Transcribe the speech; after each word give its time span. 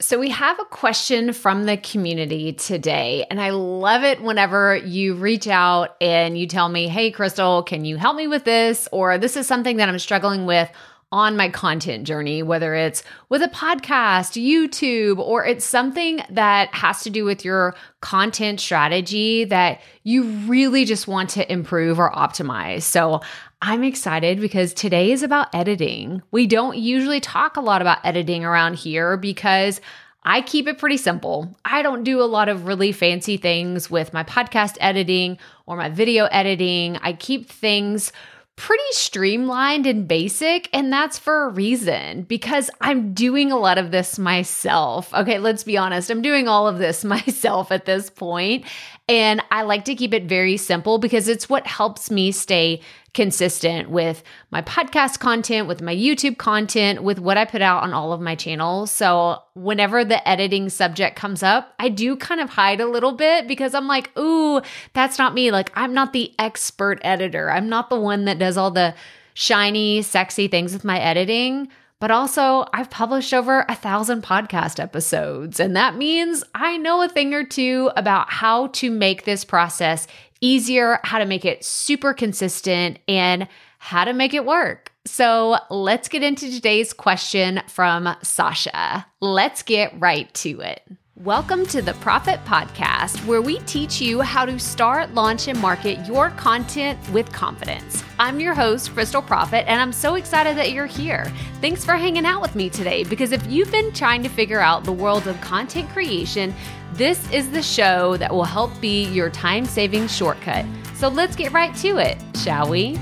So, 0.00 0.18
we 0.18 0.30
have 0.30 0.58
a 0.58 0.64
question 0.64 1.32
from 1.32 1.66
the 1.66 1.76
community 1.76 2.52
today, 2.52 3.26
and 3.30 3.40
I 3.40 3.50
love 3.50 4.02
it 4.02 4.20
whenever 4.20 4.74
you 4.74 5.14
reach 5.14 5.46
out 5.46 5.94
and 6.00 6.36
you 6.36 6.48
tell 6.48 6.68
me, 6.68 6.88
Hey, 6.88 7.12
Crystal, 7.12 7.62
can 7.62 7.84
you 7.84 7.96
help 7.96 8.16
me 8.16 8.26
with 8.26 8.42
this? 8.42 8.88
Or 8.90 9.18
this 9.18 9.36
is 9.36 9.46
something 9.46 9.76
that 9.76 9.88
I'm 9.88 10.00
struggling 10.00 10.46
with 10.46 10.68
on 11.12 11.36
my 11.36 11.48
content 11.48 12.08
journey, 12.08 12.42
whether 12.42 12.74
it's 12.74 13.04
with 13.28 13.40
a 13.40 13.48
podcast, 13.48 14.34
YouTube, 14.34 15.18
or 15.18 15.46
it's 15.46 15.64
something 15.64 16.20
that 16.28 16.74
has 16.74 17.04
to 17.04 17.10
do 17.10 17.24
with 17.24 17.44
your 17.44 17.76
content 18.00 18.58
strategy 18.58 19.44
that 19.44 19.80
you 20.02 20.24
really 20.24 20.84
just 20.84 21.06
want 21.06 21.30
to 21.30 21.52
improve 21.52 22.00
or 22.00 22.10
optimize. 22.10 22.82
So 22.82 23.20
I'm 23.66 23.82
excited 23.82 24.42
because 24.42 24.74
today 24.74 25.10
is 25.10 25.22
about 25.22 25.54
editing. 25.54 26.20
We 26.30 26.46
don't 26.46 26.76
usually 26.76 27.18
talk 27.18 27.56
a 27.56 27.62
lot 27.62 27.80
about 27.80 28.04
editing 28.04 28.44
around 28.44 28.74
here 28.74 29.16
because 29.16 29.80
I 30.22 30.42
keep 30.42 30.68
it 30.68 30.76
pretty 30.76 30.98
simple. 30.98 31.56
I 31.64 31.80
don't 31.80 32.04
do 32.04 32.20
a 32.20 32.28
lot 32.28 32.50
of 32.50 32.66
really 32.66 32.92
fancy 32.92 33.38
things 33.38 33.90
with 33.90 34.12
my 34.12 34.22
podcast 34.22 34.76
editing 34.80 35.38
or 35.64 35.78
my 35.78 35.88
video 35.88 36.26
editing. 36.26 36.98
I 36.98 37.14
keep 37.14 37.48
things 37.48 38.12
pretty 38.56 38.82
streamlined 38.90 39.86
and 39.86 40.06
basic. 40.06 40.68
And 40.74 40.92
that's 40.92 41.18
for 41.18 41.44
a 41.44 41.48
reason 41.48 42.22
because 42.22 42.70
I'm 42.82 43.14
doing 43.14 43.50
a 43.50 43.56
lot 43.56 43.78
of 43.78 43.90
this 43.90 44.18
myself. 44.18 45.12
Okay, 45.14 45.38
let's 45.38 45.64
be 45.64 45.78
honest. 45.78 46.10
I'm 46.10 46.22
doing 46.22 46.48
all 46.48 46.68
of 46.68 46.78
this 46.78 47.02
myself 47.04 47.72
at 47.72 47.86
this 47.86 48.10
point, 48.10 48.66
And 49.08 49.42
I 49.50 49.62
like 49.62 49.86
to 49.86 49.94
keep 49.94 50.12
it 50.12 50.24
very 50.24 50.58
simple 50.58 50.98
because 50.98 51.28
it's 51.28 51.48
what 51.48 51.66
helps 51.66 52.10
me 52.10 52.30
stay 52.30 52.82
consistent 53.14 53.88
with 53.88 54.22
my 54.50 54.60
podcast 54.60 55.20
content, 55.20 55.68
with 55.68 55.80
my 55.80 55.94
YouTube 55.94 56.36
content, 56.36 57.02
with 57.02 57.18
what 57.18 57.38
I 57.38 57.44
put 57.44 57.62
out 57.62 57.84
on 57.84 57.94
all 57.94 58.12
of 58.12 58.20
my 58.20 58.34
channels. 58.34 58.90
So, 58.90 59.38
whenever 59.54 60.04
the 60.04 60.26
editing 60.28 60.68
subject 60.68 61.16
comes 61.16 61.42
up, 61.42 61.72
I 61.78 61.88
do 61.88 62.16
kind 62.16 62.40
of 62.40 62.50
hide 62.50 62.80
a 62.80 62.86
little 62.86 63.12
bit 63.12 63.48
because 63.48 63.74
I'm 63.74 63.86
like, 63.86 64.16
ooh, 64.18 64.60
that's 64.92 65.16
not 65.16 65.32
me. 65.32 65.50
Like, 65.50 65.70
I'm 65.74 65.94
not 65.94 66.12
the 66.12 66.34
expert 66.38 67.00
editor, 67.02 67.50
I'm 67.50 67.68
not 67.68 67.88
the 67.88 68.00
one 68.00 68.26
that 68.26 68.38
does 68.38 68.56
all 68.56 68.70
the 68.70 68.94
shiny, 69.32 70.02
sexy 70.02 70.48
things 70.48 70.72
with 70.72 70.84
my 70.84 70.98
editing. 70.98 71.68
But 72.00 72.10
also, 72.10 72.66
I've 72.74 72.90
published 72.90 73.32
over 73.32 73.64
a 73.66 73.74
thousand 73.74 74.24
podcast 74.24 74.78
episodes, 74.78 75.58
and 75.58 75.74
that 75.76 75.96
means 75.96 76.44
I 76.54 76.76
know 76.76 77.00
a 77.00 77.08
thing 77.08 77.32
or 77.32 77.44
two 77.44 77.90
about 77.96 78.30
how 78.30 78.66
to 78.68 78.90
make 78.90 79.24
this 79.24 79.44
process 79.44 80.06
easier, 80.44 81.00
how 81.02 81.18
to 81.18 81.24
make 81.24 81.44
it 81.44 81.64
super 81.64 82.12
consistent, 82.12 82.98
and 83.08 83.48
how 83.78 84.04
to 84.04 84.12
make 84.12 84.34
it 84.34 84.44
work. 84.44 84.92
So 85.06 85.56
let's 85.70 86.08
get 86.08 86.22
into 86.22 86.50
today's 86.50 86.92
question 86.92 87.62
from 87.68 88.14
Sasha. 88.22 89.06
Let's 89.20 89.62
get 89.62 89.98
right 89.98 90.32
to 90.34 90.60
it. 90.60 90.82
Welcome 91.22 91.64
to 91.66 91.80
the 91.80 91.94
Profit 91.94 92.44
Podcast, 92.44 93.24
where 93.24 93.40
we 93.40 93.60
teach 93.60 94.00
you 94.00 94.20
how 94.20 94.44
to 94.44 94.58
start, 94.58 95.14
launch, 95.14 95.46
and 95.46 95.56
market 95.60 96.04
your 96.08 96.30
content 96.30 96.98
with 97.10 97.30
confidence. 97.30 98.02
I'm 98.18 98.40
your 98.40 98.52
host, 98.52 98.92
Crystal 98.92 99.22
Profit, 99.22 99.64
and 99.68 99.80
I'm 99.80 99.92
so 99.92 100.16
excited 100.16 100.56
that 100.56 100.72
you're 100.72 100.86
here. 100.86 101.32
Thanks 101.60 101.84
for 101.84 101.92
hanging 101.92 102.26
out 102.26 102.42
with 102.42 102.56
me 102.56 102.68
today 102.68 103.04
because 103.04 103.30
if 103.30 103.46
you've 103.46 103.70
been 103.70 103.92
trying 103.92 104.24
to 104.24 104.28
figure 104.28 104.58
out 104.58 104.82
the 104.82 104.92
world 104.92 105.28
of 105.28 105.40
content 105.40 105.88
creation, 105.90 106.52
this 106.94 107.30
is 107.32 107.48
the 107.48 107.62
show 107.62 108.16
that 108.16 108.34
will 108.34 108.42
help 108.42 108.72
be 108.80 109.04
your 109.10 109.30
time 109.30 109.66
saving 109.66 110.08
shortcut. 110.08 110.66
So 110.96 111.06
let's 111.06 111.36
get 111.36 111.52
right 111.52 111.74
to 111.76 111.98
it, 111.98 112.18
shall 112.34 112.68
we? 112.68 112.98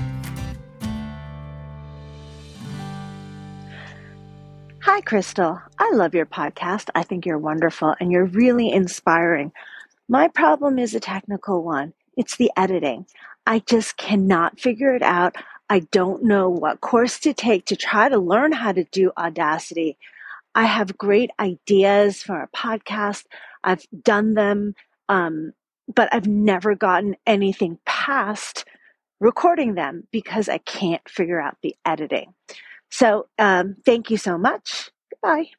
Hi, 4.85 4.99
Crystal. 4.99 5.61
I 5.79 5.91
love 5.93 6.13
your 6.13 6.25
podcast. 6.25 6.89
I 6.93 7.03
think 7.03 7.25
you're 7.25 7.37
wonderful 7.37 7.95
and 8.01 8.11
you're 8.11 8.25
really 8.25 8.69
inspiring. 8.69 9.53
My 10.09 10.27
problem 10.27 10.77
is 10.77 10.93
a 10.93 10.99
technical 10.99 11.63
one 11.63 11.93
it's 12.17 12.35
the 12.35 12.51
editing. 12.57 13.05
I 13.47 13.59
just 13.59 13.95
cannot 13.95 14.59
figure 14.59 14.93
it 14.93 15.01
out. 15.01 15.37
I 15.69 15.79
don't 15.79 16.25
know 16.25 16.49
what 16.49 16.81
course 16.81 17.17
to 17.21 17.33
take 17.33 17.65
to 17.67 17.77
try 17.77 18.09
to 18.09 18.17
learn 18.17 18.51
how 18.51 18.73
to 18.73 18.83
do 18.83 19.13
Audacity. 19.17 19.97
I 20.53 20.65
have 20.65 20.97
great 20.97 21.31
ideas 21.39 22.21
for 22.21 22.41
a 22.41 22.49
podcast. 22.49 23.23
I've 23.63 23.85
done 24.03 24.33
them, 24.33 24.75
um, 25.07 25.53
but 25.95 26.09
I've 26.11 26.27
never 26.27 26.75
gotten 26.75 27.15
anything 27.25 27.79
past 27.85 28.65
recording 29.21 29.75
them 29.75 30.09
because 30.11 30.49
I 30.49 30.57
can't 30.57 31.07
figure 31.07 31.39
out 31.39 31.55
the 31.63 31.73
editing. 31.85 32.33
So 32.93 33.25
um, 33.39 33.75
thank 33.87 34.11
you 34.11 34.17
so 34.17 34.37
much. 34.37 34.91
Goodbye. 35.09 35.49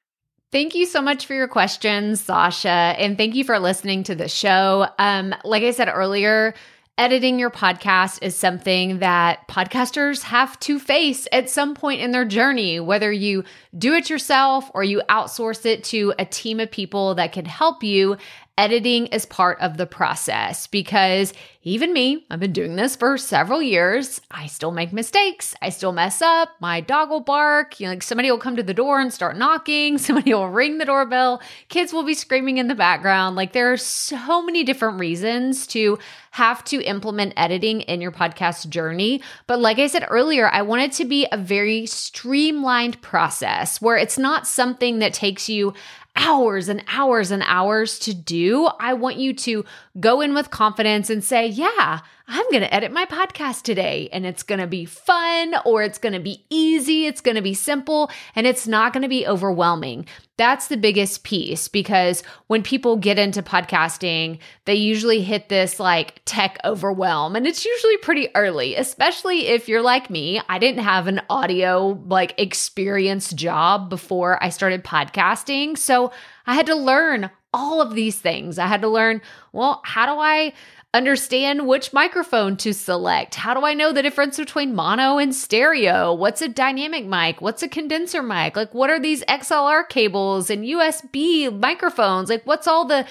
Thank 0.52 0.76
you 0.76 0.86
so 0.86 1.02
much 1.02 1.26
for 1.26 1.34
your 1.34 1.48
questions, 1.48 2.20
Sasha, 2.20 2.68
and 2.68 3.18
thank 3.18 3.34
you 3.34 3.42
for 3.42 3.58
listening 3.58 4.04
to 4.04 4.14
the 4.14 4.28
show. 4.28 4.86
Um, 5.00 5.34
like 5.42 5.64
I 5.64 5.72
said 5.72 5.88
earlier, 5.92 6.54
editing 6.96 7.40
your 7.40 7.50
podcast 7.50 8.20
is 8.22 8.36
something 8.36 9.00
that 9.00 9.48
podcasters 9.48 10.22
have 10.22 10.60
to 10.60 10.78
face 10.78 11.26
at 11.32 11.50
some 11.50 11.74
point 11.74 12.00
in 12.00 12.12
their 12.12 12.24
journey, 12.24 12.78
whether 12.78 13.10
you 13.10 13.42
do 13.76 13.94
it 13.94 14.08
yourself 14.08 14.70
or 14.72 14.84
you 14.84 15.02
outsource 15.08 15.66
it 15.66 15.82
to 15.82 16.14
a 16.20 16.24
team 16.24 16.60
of 16.60 16.70
people 16.70 17.16
that 17.16 17.32
can 17.32 17.46
help 17.46 17.82
you 17.82 18.16
editing 18.56 19.06
is 19.08 19.26
part 19.26 19.58
of 19.60 19.76
the 19.76 19.86
process 19.86 20.66
because 20.68 21.32
even 21.66 21.94
me, 21.94 22.26
I've 22.30 22.40
been 22.40 22.52
doing 22.52 22.76
this 22.76 22.94
for 22.94 23.16
several 23.16 23.62
years. 23.62 24.20
I 24.30 24.46
still 24.46 24.70
make 24.70 24.92
mistakes. 24.92 25.54
I 25.62 25.70
still 25.70 25.92
mess 25.92 26.20
up. 26.20 26.50
My 26.60 26.82
dog 26.82 27.08
will 27.08 27.20
bark. 27.20 27.80
You 27.80 27.86
know, 27.86 27.94
like 27.94 28.02
somebody 28.02 28.30
will 28.30 28.38
come 28.38 28.56
to 28.56 28.62
the 28.62 28.74
door 28.74 29.00
and 29.00 29.10
start 29.10 29.38
knocking. 29.38 29.96
Somebody 30.04 30.34
will 30.34 30.50
ring 30.50 30.76
the 30.76 30.84
doorbell. 30.84 31.40
Kids 31.70 31.92
will 31.92 32.02
be 32.02 32.12
screaming 32.12 32.58
in 32.58 32.68
the 32.68 32.74
background. 32.74 33.34
Like 33.34 33.52
there 33.52 33.72
are 33.72 33.78
so 33.78 34.42
many 34.42 34.62
different 34.62 35.00
reasons 35.00 35.66
to 35.68 35.98
have 36.32 36.62
to 36.64 36.82
implement 36.82 37.32
editing 37.36 37.80
in 37.82 38.02
your 38.02 38.12
podcast 38.12 38.68
journey. 38.68 39.22
But 39.46 39.58
like 39.58 39.78
I 39.78 39.86
said 39.86 40.06
earlier, 40.10 40.50
I 40.50 40.60
want 40.62 40.82
it 40.82 40.92
to 40.92 41.06
be 41.06 41.26
a 41.32 41.38
very 41.38 41.86
streamlined 41.86 43.00
process 43.00 43.80
where 43.80 43.96
it's 43.96 44.18
not 44.18 44.46
something 44.46 44.98
that 44.98 45.14
takes 45.14 45.48
you 45.48 45.72
hours 46.16 46.68
and 46.68 46.82
hours 46.88 47.30
and 47.30 47.42
hours 47.46 47.98
to 48.00 48.14
do. 48.14 48.68
I 48.78 48.94
want 48.94 49.16
you 49.16 49.32
to 49.34 49.64
go 50.00 50.20
in 50.20 50.34
with 50.34 50.50
confidence 50.50 51.10
and 51.10 51.22
say, 51.22 51.46
Yeah, 51.46 52.00
I'm 52.26 52.50
going 52.50 52.62
to 52.62 52.74
edit 52.74 52.90
my 52.90 53.04
podcast 53.04 53.62
today. 53.62 54.08
And 54.12 54.24
it's 54.24 54.42
going 54.42 54.60
to 54.60 54.66
be 54.66 54.86
fun 54.86 55.54
or 55.64 55.82
it's 55.82 55.98
going 55.98 56.14
to 56.14 56.20
be 56.20 56.44
easy. 56.48 57.06
It's 57.06 57.20
going 57.20 57.34
to 57.34 57.42
be 57.42 57.54
simple 57.54 58.10
and 58.34 58.46
it's 58.46 58.66
not 58.66 58.92
going 58.92 59.02
to 59.02 59.08
be 59.08 59.26
overwhelming. 59.26 60.06
That's 60.36 60.68
the 60.68 60.76
biggest 60.76 61.22
piece 61.22 61.68
because 61.68 62.22
when 62.46 62.62
people 62.62 62.96
get 62.96 63.18
into 63.18 63.42
podcasting, 63.42 64.38
they 64.64 64.74
usually 64.74 65.20
hit 65.20 65.48
this 65.48 65.78
like 65.78 66.22
tech 66.24 66.58
overwhelm 66.64 67.36
and 67.36 67.46
it's 67.46 67.64
usually 67.64 67.98
pretty 67.98 68.28
early, 68.34 68.74
especially 68.74 69.48
if 69.48 69.68
you're 69.68 69.82
like 69.82 70.08
me. 70.08 70.40
I 70.48 70.58
didn't 70.58 70.82
have 70.82 71.06
an 71.06 71.20
audio 71.28 72.02
like 72.06 72.34
experience 72.38 73.32
job 73.32 73.90
before 73.90 74.42
I 74.42 74.48
started 74.48 74.82
podcasting. 74.82 75.76
So 75.76 76.10
I 76.46 76.54
had 76.54 76.66
to 76.66 76.74
learn 76.74 77.30
all 77.54 77.80
of 77.80 77.94
these 77.94 78.18
things. 78.18 78.58
I 78.58 78.66
had 78.66 78.82
to 78.82 78.88
learn, 78.88 79.22
well, 79.52 79.80
how 79.84 80.04
do 80.06 80.20
I 80.20 80.52
understand 80.92 81.66
which 81.66 81.92
microphone 81.92 82.56
to 82.56 82.72
select? 82.74 83.36
How 83.36 83.54
do 83.54 83.64
I 83.64 83.74
know 83.74 83.92
the 83.92 84.02
difference 84.02 84.36
between 84.36 84.74
mono 84.74 85.18
and 85.18 85.34
stereo? 85.34 86.12
What's 86.12 86.42
a 86.42 86.48
dynamic 86.48 87.06
mic? 87.06 87.40
What's 87.40 87.62
a 87.62 87.68
condenser 87.68 88.22
mic? 88.22 88.56
Like, 88.56 88.74
what 88.74 88.90
are 88.90 89.00
these 89.00 89.24
XLR 89.24 89.88
cables 89.88 90.50
and 90.50 90.64
USB 90.64 91.56
microphones? 91.58 92.28
Like, 92.28 92.44
what's 92.44 92.66
all 92.66 92.84
the. 92.84 93.06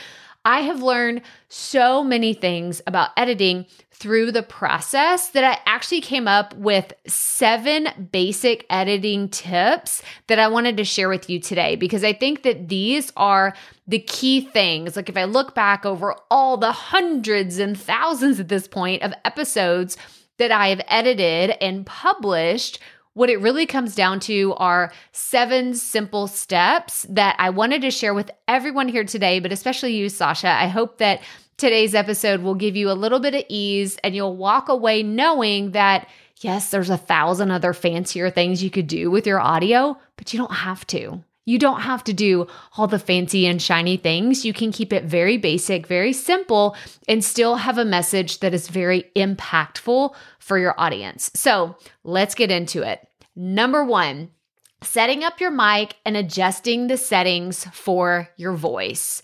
I 0.45 0.61
have 0.61 0.83
learned 0.83 1.21
so 1.47 2.03
many 2.03 2.33
things 2.33 2.81
about 2.85 3.11
editing 3.15 3.65
through 3.91 4.33
the 4.33 4.43
process 4.43 5.29
that 5.29 5.45
I 5.45 5.59
actually 5.65 6.01
came 6.01 6.27
up 6.27 6.53
with 6.55 6.91
seven 7.07 8.09
basic 8.11 8.65
editing 8.69 9.29
tips 9.29 10.03
that 10.27 10.39
I 10.39 10.49
wanted 10.49 10.75
to 10.77 10.83
share 10.83 11.07
with 11.07 11.29
you 11.29 11.39
today 11.39 11.77
because 11.77 12.03
I 12.03 12.11
think 12.11 12.43
that 12.43 12.67
these 12.67 13.13
are 13.15 13.53
the 13.87 13.99
key 13.99 14.41
things. 14.41 14.97
Like, 14.97 15.07
if 15.07 15.15
I 15.15 15.23
look 15.23 15.55
back 15.55 15.85
over 15.85 16.15
all 16.29 16.57
the 16.57 16.73
hundreds 16.73 17.59
and 17.59 17.79
thousands 17.79 18.41
at 18.41 18.49
this 18.49 18.67
point 18.67 19.03
of 19.03 19.13
episodes 19.23 19.95
that 20.37 20.51
I 20.51 20.69
have 20.69 20.81
edited 20.89 21.51
and 21.61 21.85
published, 21.85 22.79
what 23.13 23.29
it 23.29 23.39
really 23.41 23.65
comes 23.65 23.95
down 23.95 24.19
to 24.21 24.53
are 24.57 24.91
seven 25.11 25.73
simple 25.75 26.27
steps 26.27 27.05
that 27.09 27.35
I 27.39 27.49
wanted 27.51 27.81
to 27.83 27.91
share 27.91 28.13
with 28.13 28.31
everyone 28.47 28.87
here 28.87 29.03
today, 29.03 29.39
but 29.39 29.51
especially 29.51 29.95
you, 29.95 30.09
Sasha. 30.09 30.49
I 30.49 30.67
hope 30.67 30.97
that 30.97 31.21
today's 31.57 31.93
episode 31.93 32.41
will 32.41 32.55
give 32.55 32.75
you 32.75 32.89
a 32.89 32.93
little 32.93 33.19
bit 33.19 33.35
of 33.35 33.43
ease 33.49 33.97
and 34.03 34.15
you'll 34.15 34.35
walk 34.35 34.69
away 34.69 35.03
knowing 35.03 35.71
that, 35.71 36.07
yes, 36.41 36.71
there's 36.71 36.89
a 36.89 36.97
thousand 36.97 37.51
other 37.51 37.73
fancier 37.73 38.29
things 38.29 38.63
you 38.63 38.71
could 38.71 38.87
do 38.87 39.11
with 39.11 39.27
your 39.27 39.39
audio, 39.39 39.97
but 40.17 40.33
you 40.33 40.39
don't 40.39 40.51
have 40.53 40.85
to. 40.87 41.23
You 41.45 41.59
don't 41.59 41.81
have 41.81 42.03
to 42.05 42.13
do 42.13 42.47
all 42.77 42.87
the 42.87 42.99
fancy 42.99 43.45
and 43.45 43.61
shiny 43.61 43.97
things. 43.97 44.45
You 44.45 44.53
can 44.53 44.71
keep 44.71 44.93
it 44.93 45.03
very 45.03 45.37
basic, 45.37 45.87
very 45.87 46.13
simple, 46.13 46.75
and 47.07 47.23
still 47.23 47.55
have 47.55 47.77
a 47.77 47.85
message 47.85 48.39
that 48.39 48.53
is 48.53 48.67
very 48.69 49.11
impactful 49.15 50.15
for 50.39 50.57
your 50.57 50.79
audience. 50.79 51.31
So 51.33 51.75
let's 52.03 52.35
get 52.35 52.51
into 52.51 52.81
it. 52.81 53.05
Number 53.35 53.83
one, 53.83 54.31
setting 54.81 55.23
up 55.23 55.39
your 55.41 55.51
mic 55.51 55.95
and 56.05 56.15
adjusting 56.15 56.87
the 56.87 56.97
settings 56.97 57.65
for 57.73 58.29
your 58.37 58.53
voice. 58.53 59.21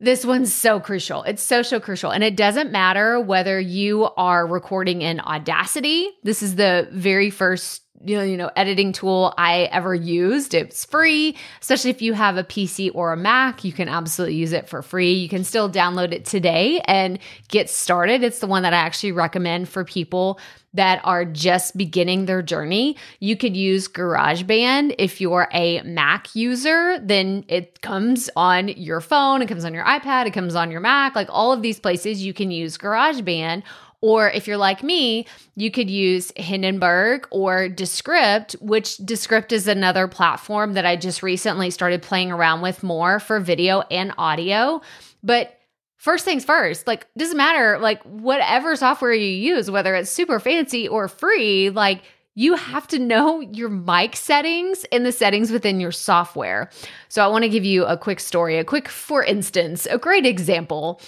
This 0.00 0.24
one's 0.24 0.54
so 0.54 0.78
crucial. 0.78 1.24
It's 1.24 1.42
so, 1.42 1.62
so 1.62 1.80
crucial. 1.80 2.12
And 2.12 2.22
it 2.22 2.36
doesn't 2.36 2.70
matter 2.70 3.20
whether 3.20 3.58
you 3.58 4.04
are 4.16 4.46
recording 4.46 5.02
in 5.02 5.18
Audacity. 5.18 6.08
This 6.22 6.40
is 6.40 6.54
the 6.54 6.88
very 6.92 7.30
first 7.30 7.82
you 8.04 8.36
know, 8.36 8.50
editing 8.56 8.92
tool 8.92 9.34
I 9.36 9.62
ever 9.72 9.94
used. 9.94 10.54
It's 10.54 10.84
free, 10.84 11.36
especially 11.60 11.90
if 11.90 12.02
you 12.02 12.12
have 12.12 12.36
a 12.36 12.44
PC 12.44 12.90
or 12.94 13.12
a 13.12 13.16
Mac, 13.16 13.64
you 13.64 13.72
can 13.72 13.88
absolutely 13.88 14.36
use 14.36 14.52
it 14.52 14.68
for 14.68 14.82
free. 14.82 15.12
You 15.12 15.28
can 15.28 15.44
still 15.44 15.70
download 15.70 16.12
it 16.12 16.24
today 16.24 16.80
and 16.84 17.18
get 17.48 17.68
started. 17.70 18.22
It's 18.22 18.38
the 18.38 18.46
one 18.46 18.62
that 18.62 18.72
I 18.72 18.78
actually 18.78 19.12
recommend 19.12 19.68
for 19.68 19.84
people 19.84 20.38
that 20.74 21.00
are 21.02 21.24
just 21.24 21.76
beginning 21.76 22.26
their 22.26 22.42
journey. 22.42 22.96
You 23.20 23.36
could 23.36 23.56
use 23.56 23.88
GarageBand. 23.88 24.94
If 24.98 25.20
you're 25.20 25.48
a 25.52 25.82
Mac 25.82 26.34
user, 26.36 26.98
then 27.00 27.44
it 27.48 27.80
comes 27.80 28.28
on 28.36 28.68
your 28.68 29.00
phone, 29.00 29.40
it 29.42 29.48
comes 29.48 29.64
on 29.64 29.72
your 29.72 29.84
iPad, 29.84 30.26
it 30.26 30.34
comes 30.34 30.54
on 30.54 30.70
your 30.70 30.80
Mac, 30.80 31.16
like 31.16 31.28
all 31.30 31.52
of 31.52 31.62
these 31.62 31.80
places 31.80 32.22
you 32.22 32.34
can 32.34 32.50
use 32.50 32.76
GarageBand 32.76 33.62
or 34.00 34.30
if 34.30 34.46
you're 34.46 34.56
like 34.56 34.82
me, 34.82 35.26
you 35.56 35.70
could 35.70 35.90
use 35.90 36.32
Hindenburg 36.36 37.26
or 37.30 37.68
Descript, 37.68 38.52
which 38.60 38.96
Descript 38.98 39.52
is 39.52 39.66
another 39.66 40.06
platform 40.06 40.74
that 40.74 40.86
I 40.86 40.96
just 40.96 41.22
recently 41.22 41.70
started 41.70 42.02
playing 42.02 42.30
around 42.30 42.62
with 42.62 42.82
more 42.82 43.18
for 43.18 43.40
video 43.40 43.80
and 43.90 44.12
audio. 44.16 44.80
But 45.22 45.58
first 45.96 46.24
things 46.24 46.44
first, 46.44 46.86
like 46.86 47.06
doesn't 47.16 47.36
matter 47.36 47.78
like 47.80 48.02
whatever 48.04 48.76
software 48.76 49.12
you 49.12 49.26
use, 49.26 49.70
whether 49.70 49.94
it's 49.94 50.10
super 50.10 50.38
fancy 50.38 50.86
or 50.86 51.08
free, 51.08 51.70
like 51.70 52.02
you 52.38 52.54
have 52.54 52.86
to 52.86 53.00
know 53.00 53.40
your 53.40 53.68
mic 53.68 54.14
settings 54.14 54.86
and 54.92 55.04
the 55.04 55.10
settings 55.10 55.50
within 55.50 55.80
your 55.80 55.90
software. 55.90 56.70
So 57.08 57.24
I 57.24 57.26
want 57.26 57.42
to 57.42 57.48
give 57.48 57.64
you 57.64 57.84
a 57.84 57.98
quick 57.98 58.20
story, 58.20 58.58
a 58.58 58.64
quick 58.64 58.88
for 58.88 59.24
instance, 59.24 59.86
a 59.90 59.98
great 59.98 60.24
example 60.24 61.00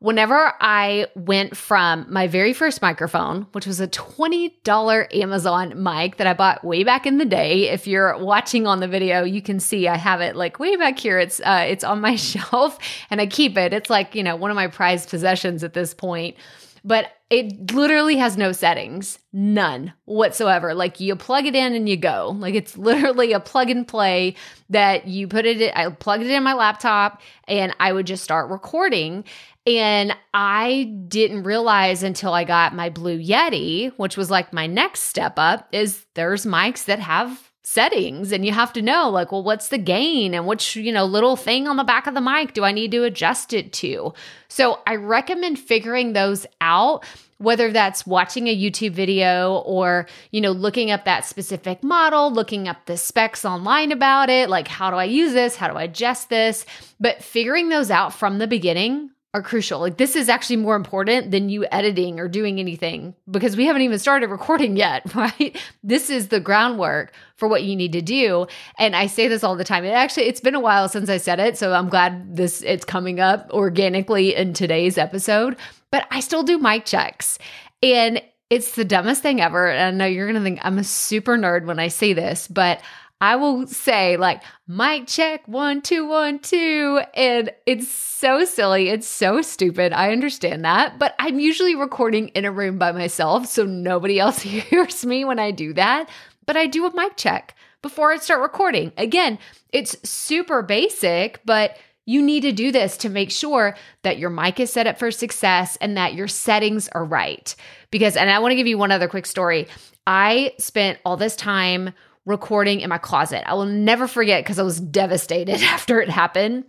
whenever 0.00 0.52
I 0.60 1.06
went 1.16 1.56
from 1.56 2.06
my 2.08 2.28
very 2.28 2.52
first 2.52 2.80
microphone, 2.80 3.46
which 3.52 3.66
was 3.66 3.80
a 3.80 3.88
$20 3.88 5.14
Amazon 5.14 5.82
mic 5.82 6.16
that 6.18 6.26
I 6.26 6.34
bought 6.34 6.64
way 6.64 6.84
back 6.84 7.06
in 7.06 7.18
the 7.18 7.24
day. 7.24 7.68
If 7.68 7.86
you're 7.86 8.16
watching 8.18 8.66
on 8.66 8.80
the 8.80 8.88
video, 8.88 9.24
you 9.24 9.42
can 9.42 9.58
see 9.58 9.88
I 9.88 9.96
have 9.96 10.20
it 10.20 10.36
like 10.36 10.58
way 10.60 10.76
back 10.76 10.98
here. 10.98 11.18
It's 11.18 11.40
uh, 11.40 11.64
it's 11.68 11.84
on 11.84 12.00
my 12.00 12.16
shelf 12.16 12.78
and 13.10 13.20
I 13.20 13.26
keep 13.26 13.56
it. 13.58 13.72
It's 13.72 13.90
like, 13.90 14.14
you 14.14 14.22
know, 14.22 14.36
one 14.36 14.50
of 14.50 14.54
my 14.54 14.68
prized 14.68 15.08
possessions 15.08 15.64
at 15.64 15.74
this 15.74 15.94
point. 15.94 16.36
But 16.84 17.12
it 17.28 17.72
literally 17.72 18.16
has 18.16 18.38
no 18.38 18.52
settings, 18.52 19.18
none 19.32 19.92
whatsoever. 20.06 20.74
Like 20.74 21.00
you 21.00 21.14
plug 21.16 21.44
it 21.44 21.54
in 21.54 21.74
and 21.74 21.88
you 21.88 21.96
go. 21.96 22.34
Like 22.38 22.54
it's 22.54 22.78
literally 22.78 23.32
a 23.32 23.40
plug 23.40 23.68
and 23.68 23.86
play 23.86 24.36
that 24.70 25.06
you 25.06 25.28
put 25.28 25.44
it 25.44 25.60
in, 25.60 25.72
I 25.74 25.90
plugged 25.90 26.22
it 26.22 26.30
in 26.30 26.42
my 26.42 26.54
laptop 26.54 27.20
and 27.46 27.74
I 27.80 27.92
would 27.92 28.06
just 28.06 28.24
start 28.24 28.50
recording. 28.50 29.24
And 29.68 30.16
I 30.32 30.94
didn't 31.08 31.42
realize 31.42 32.02
until 32.02 32.32
I 32.32 32.44
got 32.44 32.74
my 32.74 32.88
Blue 32.88 33.18
Yeti, 33.22 33.92
which 33.98 34.16
was 34.16 34.30
like 34.30 34.50
my 34.50 34.66
next 34.66 35.00
step 35.00 35.34
up, 35.36 35.68
is 35.72 36.06
there's 36.14 36.46
mics 36.46 36.86
that 36.86 37.00
have 37.00 37.50
settings 37.64 38.32
and 38.32 38.46
you 38.46 38.52
have 38.52 38.72
to 38.72 38.80
know 38.80 39.10
like 39.10 39.30
well 39.30 39.42
what's 39.42 39.68
the 39.68 39.76
gain 39.76 40.32
and 40.32 40.46
which 40.46 40.74
you 40.74 40.90
know 40.90 41.04
little 41.04 41.36
thing 41.36 41.68
on 41.68 41.76
the 41.76 41.84
back 41.84 42.06
of 42.06 42.14
the 42.14 42.20
mic 42.20 42.54
do 42.54 42.64
I 42.64 42.72
need 42.72 42.90
to 42.92 43.04
adjust 43.04 43.52
it 43.52 43.74
to. 43.74 44.14
So 44.48 44.80
I 44.86 44.96
recommend 44.96 45.58
figuring 45.58 46.14
those 46.14 46.46
out 46.62 47.04
whether 47.36 47.70
that's 47.70 48.06
watching 48.06 48.48
a 48.48 48.56
YouTube 48.56 48.92
video 48.92 49.58
or, 49.66 50.06
you 50.30 50.40
know, 50.40 50.50
looking 50.50 50.90
up 50.90 51.04
that 51.04 51.26
specific 51.26 51.84
model, 51.84 52.32
looking 52.32 52.66
up 52.66 52.86
the 52.86 52.96
specs 52.96 53.44
online 53.44 53.92
about 53.92 54.30
it, 54.30 54.48
like 54.48 54.66
how 54.66 54.90
do 54.90 54.96
I 54.96 55.04
use 55.04 55.34
this? 55.34 55.54
How 55.54 55.68
do 55.68 55.76
I 55.76 55.84
adjust 55.84 56.30
this? 56.30 56.64
But 56.98 57.22
figuring 57.22 57.68
those 57.68 57.90
out 57.90 58.14
from 58.14 58.38
the 58.38 58.48
beginning 58.48 59.10
are 59.34 59.42
crucial. 59.42 59.80
Like 59.80 59.98
this 59.98 60.16
is 60.16 60.28
actually 60.28 60.56
more 60.56 60.74
important 60.74 61.30
than 61.30 61.50
you 61.50 61.66
editing 61.70 62.18
or 62.18 62.28
doing 62.28 62.58
anything 62.58 63.14
because 63.30 63.56
we 63.56 63.66
haven't 63.66 63.82
even 63.82 63.98
started 63.98 64.30
recording 64.30 64.76
yet, 64.76 65.14
right? 65.14 65.60
This 65.82 66.08
is 66.08 66.28
the 66.28 66.40
groundwork 66.40 67.12
for 67.36 67.46
what 67.46 67.62
you 67.62 67.76
need 67.76 67.92
to 67.92 68.02
do. 68.02 68.46
And 68.78 68.96
I 68.96 69.06
say 69.06 69.28
this 69.28 69.44
all 69.44 69.54
the 69.54 69.64
time. 69.64 69.84
It 69.84 69.90
actually 69.90 70.24
it's 70.24 70.40
been 70.40 70.54
a 70.54 70.60
while 70.60 70.88
since 70.88 71.10
I 71.10 71.18
said 71.18 71.40
it, 71.40 71.58
so 71.58 71.72
I'm 71.72 71.88
glad 71.88 72.36
this 72.36 72.62
it's 72.62 72.84
coming 72.84 73.20
up 73.20 73.50
organically 73.50 74.34
in 74.34 74.54
today's 74.54 74.96
episode, 74.96 75.56
but 75.90 76.06
I 76.10 76.20
still 76.20 76.42
do 76.42 76.58
mic 76.58 76.86
checks. 76.86 77.38
And 77.82 78.22
it's 78.50 78.76
the 78.76 78.84
dumbest 78.84 79.22
thing 79.22 79.40
ever. 79.42 79.68
And 79.68 79.82
I 79.82 79.90
know 79.90 80.06
you're 80.10 80.26
going 80.26 80.36
to 80.36 80.42
think 80.42 80.60
I'm 80.62 80.78
a 80.78 80.84
super 80.84 81.36
nerd 81.36 81.66
when 81.66 81.78
I 81.78 81.88
say 81.88 82.14
this, 82.14 82.48
but 82.48 82.80
I 83.20 83.36
will 83.36 83.66
say 83.66 84.16
like 84.16 84.42
mic 84.66 85.06
check 85.06 85.46
one 85.48 85.82
two 85.82 86.06
one 86.06 86.38
two 86.38 87.00
and 87.14 87.50
it's 87.66 87.88
so 87.88 88.44
silly 88.44 88.88
it's 88.88 89.08
so 89.08 89.42
stupid 89.42 89.92
I 89.92 90.12
understand 90.12 90.64
that 90.64 90.98
but 90.98 91.14
I'm 91.18 91.40
usually 91.40 91.74
recording 91.74 92.28
in 92.28 92.44
a 92.44 92.52
room 92.52 92.78
by 92.78 92.92
myself 92.92 93.46
so 93.46 93.64
nobody 93.64 94.18
else 94.20 94.40
hears 94.40 95.04
me 95.04 95.24
when 95.24 95.38
I 95.38 95.50
do 95.50 95.72
that 95.74 96.08
but 96.46 96.56
I 96.56 96.66
do 96.66 96.86
a 96.86 96.94
mic 96.94 97.16
check 97.16 97.54
before 97.82 98.12
I 98.12 98.18
start 98.18 98.40
recording. 98.40 98.92
Again 98.96 99.38
it's 99.72 99.96
super 100.08 100.62
basic 100.62 101.40
but 101.44 101.76
you 102.06 102.22
need 102.22 102.40
to 102.40 102.52
do 102.52 102.72
this 102.72 102.96
to 102.98 103.10
make 103.10 103.30
sure 103.30 103.76
that 104.02 104.18
your 104.18 104.30
mic 104.30 104.58
is 104.60 104.72
set 104.72 104.86
up 104.86 104.98
for 104.98 105.10
success 105.10 105.76
and 105.76 105.98
that 105.98 106.14
your 106.14 106.26
settings 106.26 106.88
are 106.88 107.04
right. 107.04 107.54
Because 107.90 108.16
and 108.16 108.30
I 108.30 108.38
want 108.38 108.52
to 108.52 108.56
give 108.56 108.66
you 108.66 108.78
one 108.78 108.90
other 108.90 109.08
quick 109.08 109.26
story. 109.26 109.68
I 110.06 110.54
spent 110.58 110.98
all 111.04 111.18
this 111.18 111.36
time 111.36 111.92
recording 112.28 112.80
in 112.80 112.90
my 112.90 112.98
closet. 112.98 113.48
I 113.48 113.54
will 113.54 113.64
never 113.66 114.06
forget 114.06 114.44
because 114.44 114.58
I 114.58 114.62
was 114.62 114.78
devastated 114.78 115.62
after 115.62 116.00
it 116.00 116.10
happened. 116.10 116.64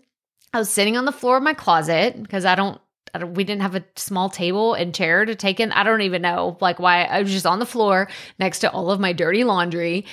I 0.53 0.57
was 0.57 0.69
sitting 0.69 0.97
on 0.97 1.05
the 1.05 1.11
floor 1.11 1.37
of 1.37 1.43
my 1.43 1.53
closet 1.53 2.21
because 2.21 2.45
I 2.45 2.55
don't, 2.55 2.79
I 3.13 3.19
don't, 3.19 3.33
we 3.33 3.43
didn't 3.43 3.61
have 3.61 3.75
a 3.75 3.83
small 3.95 4.29
table 4.29 4.73
and 4.73 4.95
chair 4.95 5.25
to 5.25 5.35
take 5.35 5.59
in. 5.59 5.71
I 5.71 5.83
don't 5.83 6.01
even 6.01 6.21
know 6.21 6.57
like 6.61 6.79
why 6.79 7.03
I 7.03 7.21
was 7.21 7.31
just 7.31 7.45
on 7.45 7.59
the 7.59 7.65
floor 7.65 8.09
next 8.39 8.59
to 8.59 8.71
all 8.71 8.89
of 8.89 8.99
my 8.99 9.13
dirty 9.13 9.43
laundry. 9.43 10.05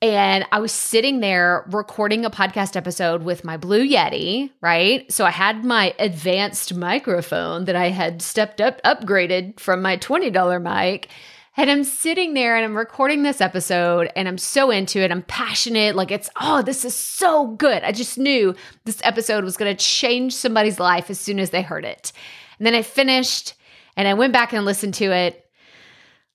And 0.00 0.44
I 0.50 0.58
was 0.58 0.72
sitting 0.72 1.20
there 1.20 1.64
recording 1.70 2.24
a 2.24 2.30
podcast 2.30 2.74
episode 2.74 3.22
with 3.22 3.44
my 3.44 3.56
Blue 3.56 3.86
Yeti, 3.86 4.50
right? 4.60 5.10
So 5.12 5.24
I 5.24 5.30
had 5.30 5.64
my 5.64 5.94
advanced 5.98 6.74
microphone 6.74 7.66
that 7.66 7.76
I 7.76 7.90
had 7.90 8.20
stepped 8.20 8.60
up, 8.60 8.82
upgraded 8.82 9.60
from 9.60 9.80
my 9.80 9.96
$20 9.96 10.62
mic. 10.62 11.08
And 11.56 11.70
I'm 11.70 11.84
sitting 11.84 12.32
there 12.32 12.56
and 12.56 12.64
I'm 12.64 12.76
recording 12.76 13.22
this 13.22 13.42
episode 13.42 14.10
and 14.16 14.26
I'm 14.26 14.38
so 14.38 14.70
into 14.70 15.00
it. 15.00 15.10
I'm 15.10 15.22
passionate. 15.22 15.94
Like 15.94 16.10
it's, 16.10 16.30
oh, 16.40 16.62
this 16.62 16.84
is 16.84 16.94
so 16.94 17.48
good. 17.48 17.82
I 17.82 17.92
just 17.92 18.16
knew 18.16 18.54
this 18.84 19.00
episode 19.04 19.44
was 19.44 19.58
going 19.58 19.74
to 19.74 19.84
change 19.84 20.34
somebody's 20.34 20.80
life 20.80 21.10
as 21.10 21.20
soon 21.20 21.38
as 21.38 21.50
they 21.50 21.60
heard 21.60 21.84
it. 21.84 22.12
And 22.58 22.66
then 22.66 22.74
I 22.74 22.80
finished 22.82 23.54
and 23.96 24.08
I 24.08 24.14
went 24.14 24.32
back 24.32 24.54
and 24.54 24.64
listened 24.64 24.94
to 24.94 25.12
it. 25.12 25.44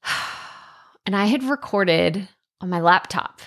And 1.06 1.16
I 1.16 1.28
had 1.28 1.42
recorded 1.46 2.28
on 2.60 2.70
my 2.70 2.82
laptop 2.82 3.40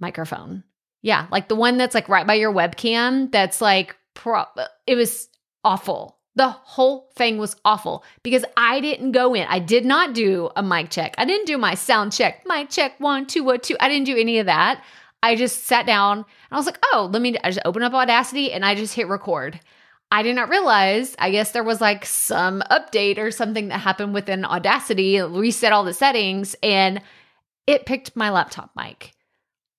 microphone. 0.00 0.64
Yeah, 1.02 1.26
like 1.30 1.48
the 1.48 1.54
one 1.54 1.76
that's 1.76 1.94
like 1.94 2.08
right 2.08 2.26
by 2.26 2.32
your 2.32 2.50
webcam 2.50 3.30
that's 3.30 3.60
like, 3.60 3.96
pro- 4.14 4.46
it 4.86 4.94
was 4.94 5.28
awful. 5.62 6.16
The 6.34 6.48
whole 6.48 7.10
thing 7.14 7.36
was 7.38 7.56
awful 7.64 8.04
because 8.22 8.44
I 8.56 8.80
didn't 8.80 9.12
go 9.12 9.34
in. 9.34 9.46
I 9.48 9.58
did 9.58 9.84
not 9.84 10.14
do 10.14 10.50
a 10.56 10.62
mic 10.62 10.90
check. 10.90 11.14
I 11.18 11.24
didn't 11.26 11.46
do 11.46 11.58
my 11.58 11.74
sound 11.74 12.12
check, 12.12 12.44
mic 12.46 12.70
check 12.70 12.98
one, 12.98 13.26
two, 13.26 13.44
one, 13.44 13.60
two. 13.60 13.76
I 13.80 13.88
didn't 13.88 14.06
do 14.06 14.16
any 14.16 14.38
of 14.38 14.46
that. 14.46 14.82
I 15.22 15.36
just 15.36 15.64
sat 15.64 15.86
down 15.86 16.18
and 16.18 16.26
I 16.50 16.56
was 16.56 16.66
like, 16.66 16.78
oh, 16.92 17.08
let 17.12 17.22
me, 17.22 17.36
I 17.44 17.50
just 17.50 17.64
open 17.64 17.82
up 17.82 17.92
Audacity 17.92 18.52
and 18.52 18.64
I 18.64 18.74
just 18.74 18.94
hit 18.94 19.08
record. 19.08 19.60
I 20.10 20.22
did 20.22 20.34
not 20.34 20.48
realize, 20.48 21.14
I 21.18 21.30
guess 21.30 21.52
there 21.52 21.64
was 21.64 21.80
like 21.80 22.04
some 22.04 22.62
update 22.70 23.18
or 23.18 23.30
something 23.30 23.68
that 23.68 23.78
happened 23.78 24.12
within 24.12 24.44
Audacity, 24.44 25.20
reset 25.20 25.72
all 25.72 25.84
the 25.84 25.94
settings, 25.94 26.56
and 26.62 27.00
it 27.66 27.86
picked 27.86 28.16
my 28.16 28.30
laptop 28.30 28.70
mic. 28.76 29.12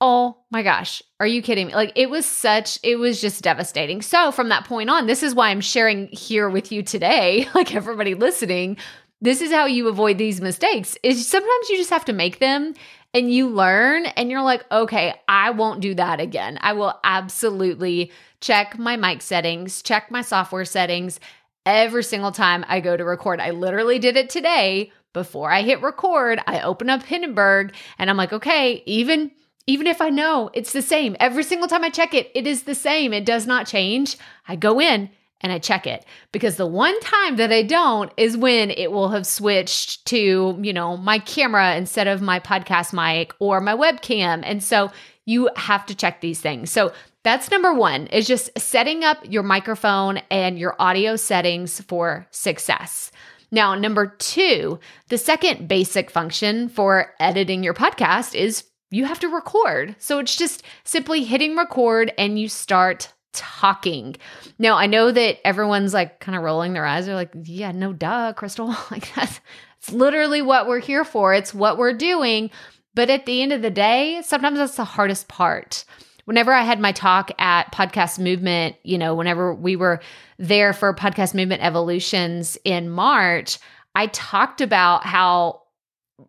Oh 0.05 0.35
my 0.51 0.63
gosh. 0.63 1.01
Are 1.21 1.25
you 1.25 1.41
kidding 1.41 1.67
me? 1.67 1.75
Like 1.75 1.93
it 1.95 2.09
was 2.09 2.25
such, 2.25 2.77
it 2.83 2.97
was 2.97 3.21
just 3.21 3.41
devastating. 3.41 4.01
So 4.01 4.33
from 4.33 4.49
that 4.49 4.65
point 4.65 4.89
on, 4.89 5.07
this 5.07 5.23
is 5.23 5.33
why 5.33 5.47
I'm 5.47 5.61
sharing 5.61 6.07
here 6.07 6.49
with 6.49 6.73
you 6.73 6.83
today, 6.83 7.47
like 7.55 7.73
everybody 7.73 8.13
listening. 8.13 8.75
This 9.21 9.39
is 9.39 9.49
how 9.49 9.65
you 9.65 9.87
avoid 9.87 10.17
these 10.17 10.41
mistakes. 10.41 10.97
Is 11.03 11.25
sometimes 11.25 11.69
you 11.69 11.77
just 11.77 11.89
have 11.89 12.03
to 12.03 12.11
make 12.11 12.39
them 12.39 12.73
and 13.13 13.33
you 13.33 13.47
learn 13.47 14.07
and 14.07 14.29
you're 14.29 14.41
like, 14.41 14.69
okay, 14.73 15.13
I 15.29 15.51
won't 15.51 15.79
do 15.79 15.95
that 15.95 16.19
again. 16.19 16.57
I 16.59 16.73
will 16.73 16.99
absolutely 17.05 18.11
check 18.41 18.77
my 18.77 18.97
mic 18.97 19.21
settings, 19.21 19.81
check 19.81 20.11
my 20.11 20.21
software 20.21 20.65
settings 20.65 21.21
every 21.65 22.03
single 22.03 22.33
time 22.33 22.65
I 22.67 22.81
go 22.81 22.97
to 22.97 23.05
record. 23.05 23.39
I 23.39 23.51
literally 23.51 23.99
did 23.99 24.17
it 24.17 24.29
today. 24.29 24.91
Before 25.13 25.49
I 25.49 25.61
hit 25.61 25.81
record, 25.81 26.41
I 26.45 26.59
open 26.59 26.89
up 26.89 27.03
Hindenburg 27.03 27.73
and 27.97 28.09
I'm 28.09 28.17
like, 28.17 28.33
okay, 28.33 28.83
even 28.85 29.31
even 29.65 29.87
if 29.87 30.01
I 30.01 30.09
know 30.09 30.49
it's 30.53 30.73
the 30.73 30.81
same, 30.81 31.15
every 31.19 31.43
single 31.43 31.67
time 31.67 31.83
I 31.83 31.89
check 31.89 32.13
it, 32.13 32.31
it 32.35 32.45
is 32.45 32.63
the 32.63 32.75
same. 32.75 33.13
It 33.13 33.25
does 33.25 33.47
not 33.47 33.67
change. 33.67 34.17
I 34.47 34.55
go 34.55 34.79
in 34.81 35.09
and 35.41 35.51
I 35.51 35.59
check 35.59 35.85
it 35.85 36.05
because 36.31 36.55
the 36.55 36.65
one 36.65 36.97
time 37.01 37.35
that 37.35 37.51
I 37.51 37.63
don't 37.63 38.11
is 38.17 38.37
when 38.37 38.71
it 38.71 38.91
will 38.91 39.09
have 39.09 39.27
switched 39.27 40.05
to, 40.07 40.57
you 40.61 40.73
know, 40.73 40.97
my 40.97 41.19
camera 41.19 41.75
instead 41.75 42.07
of 42.07 42.21
my 42.21 42.39
podcast 42.39 42.93
mic 42.93 43.33
or 43.39 43.61
my 43.61 43.75
webcam. 43.75 44.41
And 44.43 44.63
so 44.63 44.91
you 45.25 45.49
have 45.55 45.85
to 45.87 45.95
check 45.95 46.21
these 46.21 46.41
things. 46.41 46.71
So 46.71 46.93
that's 47.23 47.51
number 47.51 47.73
one 47.73 48.07
is 48.07 48.27
just 48.27 48.57
setting 48.57 49.03
up 49.03 49.17
your 49.29 49.43
microphone 49.43 50.17
and 50.29 50.59
your 50.59 50.75
audio 50.79 51.15
settings 51.15 51.79
for 51.81 52.27
success. 52.31 53.11
Now, 53.51 53.75
number 53.75 54.07
two, 54.07 54.79
the 55.09 55.17
second 55.17 55.67
basic 55.67 56.09
function 56.09 56.69
for 56.69 57.13
editing 57.19 57.63
your 57.63 57.73
podcast 57.75 58.33
is 58.33 58.63
you 58.93 59.05
have 59.05 59.19
to 59.21 59.27
record. 59.27 59.95
So 59.99 60.19
it's 60.19 60.35
just 60.35 60.63
simply 60.83 61.23
hitting 61.23 61.55
record 61.55 62.13
and 62.17 62.39
you 62.39 62.47
start 62.47 63.11
talking. 63.33 64.15
Now, 64.59 64.75
I 64.77 64.85
know 64.85 65.11
that 65.11 65.45
everyone's 65.45 65.93
like 65.93 66.19
kind 66.19 66.35
of 66.35 66.43
rolling 66.43 66.73
their 66.73 66.85
eyes. 66.85 67.05
They're 67.05 67.15
like, 67.15 67.33
yeah, 67.43 67.71
no 67.71 67.93
duh, 67.93 68.33
Crystal. 68.33 68.67
like 68.91 69.13
that's, 69.15 69.39
that's 69.81 69.91
literally 69.91 70.41
what 70.41 70.67
we're 70.67 70.79
here 70.79 71.03
for. 71.03 71.33
It's 71.33 71.53
what 71.53 71.77
we're 71.77 71.93
doing. 71.93 72.51
But 72.95 73.09
at 73.09 73.25
the 73.25 73.41
end 73.41 73.51
of 73.51 73.61
the 73.63 73.71
day, 73.71 74.21
sometimes 74.23 74.59
that's 74.59 74.75
the 74.75 74.83
hardest 74.83 75.27
part 75.27 75.85
whenever 76.25 76.53
I 76.53 76.63
had 76.63 76.79
my 76.79 76.91
talk 76.91 77.31
at 77.39 77.71
Podcast 77.71 78.19
Movement, 78.19 78.75
you 78.83 78.97
know, 78.97 79.15
whenever 79.15 79.53
we 79.53 79.75
were 79.75 79.99
there 80.37 80.73
for 80.73 80.93
Podcast 80.93 81.33
Movement 81.33 81.63
Evolutions 81.63 82.57
in 82.63 82.89
March, 82.89 83.59
I 83.95 84.07
talked 84.07 84.61
about 84.61 85.05
how 85.05 85.62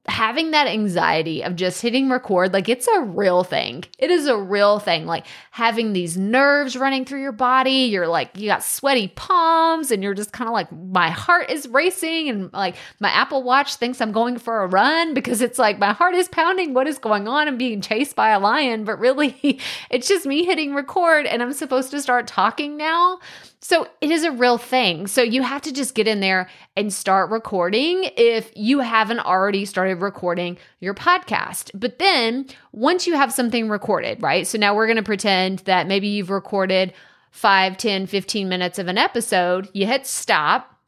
having 0.06 0.50
that 0.52 0.66
anxiety 0.66 1.42
of 1.42 1.56
just 1.56 1.82
hitting 1.82 2.08
record, 2.08 2.52
like 2.52 2.68
it's 2.68 2.88
a 2.88 3.00
real 3.00 3.44
thing. 3.44 3.84
It 3.98 4.10
is 4.10 4.26
a 4.26 4.36
real 4.36 4.78
thing. 4.78 5.04
Like 5.06 5.26
having 5.50 5.92
these 5.92 6.16
nerves 6.16 6.76
running 6.76 7.04
through 7.04 7.20
your 7.20 7.32
body, 7.32 7.88
you're 7.90 8.08
like, 8.08 8.30
you 8.36 8.48
got 8.48 8.62
sweaty 8.62 9.08
palms, 9.08 9.90
and 9.90 10.02
you're 10.02 10.14
just 10.14 10.32
kind 10.32 10.48
of 10.48 10.54
like, 10.54 10.72
my 10.72 11.10
heart 11.10 11.50
is 11.50 11.68
racing, 11.68 12.28
and 12.30 12.52
like 12.52 12.76
my 12.98 13.10
Apple 13.10 13.42
Watch 13.42 13.76
thinks 13.76 14.00
I'm 14.00 14.12
going 14.12 14.38
for 14.38 14.62
a 14.62 14.66
run 14.66 15.12
because 15.12 15.42
it's 15.42 15.58
like 15.58 15.78
my 15.78 15.92
heart 15.92 16.14
is 16.14 16.28
pounding. 16.28 16.72
What 16.72 16.86
is 16.86 16.98
going 16.98 17.28
on? 17.28 17.46
I'm 17.46 17.58
being 17.58 17.80
chased 17.80 18.16
by 18.16 18.30
a 18.30 18.40
lion, 18.40 18.84
but 18.84 18.98
really, 18.98 19.60
it's 19.90 20.08
just 20.08 20.26
me 20.26 20.44
hitting 20.44 20.74
record, 20.74 21.26
and 21.26 21.42
I'm 21.42 21.52
supposed 21.52 21.90
to 21.90 22.00
start 22.00 22.26
talking 22.26 22.76
now. 22.76 23.18
So 23.64 23.88
it 24.02 24.10
is 24.10 24.24
a 24.24 24.30
real 24.30 24.58
thing. 24.58 25.06
So 25.06 25.22
you 25.22 25.42
have 25.42 25.62
to 25.62 25.72
just 25.72 25.94
get 25.94 26.06
in 26.06 26.20
there 26.20 26.50
and 26.76 26.92
start 26.92 27.30
recording 27.30 28.10
if 28.14 28.52
you 28.54 28.80
haven't 28.80 29.20
already 29.20 29.64
started 29.64 30.02
recording 30.02 30.58
your 30.80 30.92
podcast. 30.92 31.70
But 31.72 31.98
then 31.98 32.44
once 32.72 33.06
you 33.06 33.14
have 33.14 33.32
something 33.32 33.70
recorded, 33.70 34.22
right? 34.22 34.46
So 34.46 34.58
now 34.58 34.74
we're 34.74 34.86
going 34.86 34.98
to 34.98 35.02
pretend 35.02 35.60
that 35.60 35.86
maybe 35.86 36.08
you've 36.08 36.28
recorded 36.28 36.92
5, 37.30 37.78
10, 37.78 38.06
15 38.06 38.50
minutes 38.50 38.78
of 38.78 38.88
an 38.88 38.98
episode, 38.98 39.70
you 39.72 39.86
hit 39.86 40.06
stop. 40.06 40.78